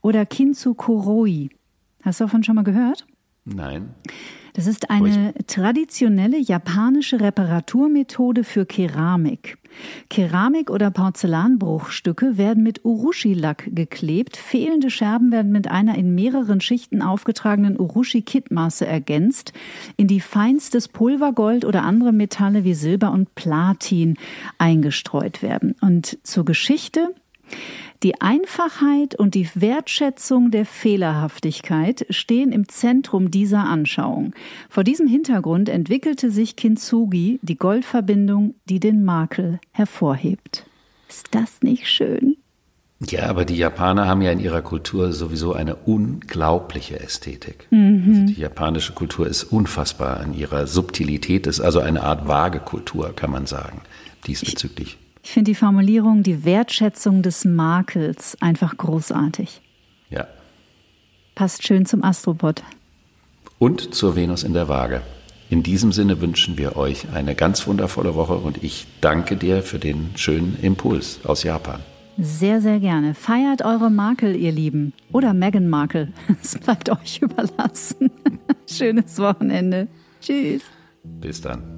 oder 0.00 0.24
Kintsukuroi. 0.24 1.50
Hast 2.02 2.20
du 2.20 2.24
davon 2.24 2.42
schon 2.42 2.54
mal 2.54 2.64
gehört? 2.64 3.06
Nein. 3.44 3.90
Das 4.54 4.66
ist 4.66 4.90
eine 4.90 5.34
traditionelle 5.46 6.38
japanische 6.38 7.20
Reparaturmethode 7.20 8.42
für 8.42 8.66
Keramik. 8.66 9.58
Keramik- 10.10 10.70
oder 10.70 10.90
Porzellanbruchstücke 10.90 12.38
werden 12.38 12.62
mit 12.62 12.84
Urushi-Lack 12.84 13.68
geklebt. 13.74 14.36
Fehlende 14.36 14.90
Scherben 14.90 15.32
werden 15.32 15.52
mit 15.52 15.70
einer 15.70 15.96
in 15.96 16.14
mehreren 16.14 16.60
Schichten 16.60 17.02
aufgetragenen 17.02 17.78
Urushi-Kitmasse 17.78 18.86
ergänzt, 18.86 19.52
in 19.96 20.06
die 20.06 20.20
feinstes 20.20 20.88
Pulvergold 20.88 21.64
oder 21.64 21.82
andere 21.82 22.12
Metalle 22.12 22.64
wie 22.64 22.74
Silber 22.74 23.12
und 23.12 23.34
Platin 23.34 24.16
eingestreut 24.58 25.42
werden. 25.42 25.74
Und 25.80 26.18
zur 26.22 26.44
Geschichte 26.44 27.14
die 28.02 28.20
Einfachheit 28.20 29.14
und 29.16 29.34
die 29.34 29.48
Wertschätzung 29.54 30.50
der 30.50 30.66
Fehlerhaftigkeit 30.66 32.06
stehen 32.10 32.52
im 32.52 32.68
Zentrum 32.68 33.30
dieser 33.30 33.64
Anschauung. 33.64 34.34
Vor 34.68 34.84
diesem 34.84 35.08
Hintergrund 35.08 35.68
entwickelte 35.68 36.30
sich 36.30 36.56
Kintsugi, 36.56 37.40
die 37.42 37.56
Goldverbindung, 37.56 38.54
die 38.68 38.78
den 38.78 39.04
Makel 39.04 39.58
hervorhebt. 39.72 40.64
Ist 41.08 41.28
das 41.32 41.62
nicht 41.62 41.88
schön? 41.88 42.36
Ja, 43.00 43.26
aber 43.26 43.44
die 43.44 43.56
Japaner 43.56 44.06
haben 44.06 44.22
ja 44.22 44.32
in 44.32 44.40
ihrer 44.40 44.60
Kultur 44.60 45.12
sowieso 45.12 45.52
eine 45.52 45.76
unglaubliche 45.76 46.98
Ästhetik. 46.98 47.68
Mhm. 47.70 48.04
Also 48.08 48.34
die 48.34 48.40
japanische 48.40 48.92
Kultur 48.92 49.26
ist 49.26 49.44
unfassbar 49.44 50.22
in 50.24 50.34
ihrer 50.34 50.66
Subtilität, 50.66 51.46
ist 51.46 51.60
also 51.60 51.78
eine 51.78 52.02
Art 52.02 52.26
vage 52.26 52.58
Kultur, 52.58 53.14
kann 53.14 53.30
man 53.30 53.46
sagen, 53.46 53.82
diesbezüglich. 54.26 54.98
Ich 55.00 55.07
ich 55.28 55.34
finde 55.34 55.50
die 55.50 55.54
Formulierung, 55.54 56.22
die 56.22 56.46
Wertschätzung 56.46 57.20
des 57.20 57.44
Makels 57.44 58.38
einfach 58.40 58.78
großartig. 58.78 59.60
Ja. 60.08 60.26
Passt 61.34 61.66
schön 61.66 61.84
zum 61.84 62.02
Astropod. 62.02 62.62
Und 63.58 63.94
zur 63.94 64.16
Venus 64.16 64.42
in 64.42 64.54
der 64.54 64.68
Waage. 64.68 65.02
In 65.50 65.62
diesem 65.62 65.92
Sinne 65.92 66.22
wünschen 66.22 66.56
wir 66.56 66.78
euch 66.78 67.12
eine 67.12 67.34
ganz 67.34 67.66
wundervolle 67.66 68.14
Woche 68.14 68.38
und 68.38 68.64
ich 68.64 68.86
danke 69.02 69.36
dir 69.36 69.62
für 69.62 69.78
den 69.78 70.12
schönen 70.14 70.56
Impuls 70.62 71.20
aus 71.26 71.42
Japan. 71.42 71.80
Sehr, 72.16 72.62
sehr 72.62 72.80
gerne. 72.80 73.12
Feiert 73.12 73.62
eure 73.62 73.90
Makel, 73.90 74.34
ihr 74.34 74.52
Lieben. 74.52 74.94
Oder 75.12 75.34
Meghan 75.34 75.68
Markle. 75.68 76.08
Es 76.42 76.56
bleibt 76.56 76.88
euch 76.88 77.20
überlassen. 77.20 78.10
Schönes 78.66 79.18
Wochenende. 79.18 79.88
Tschüss. 80.22 80.62
Bis 81.04 81.42
dann. 81.42 81.77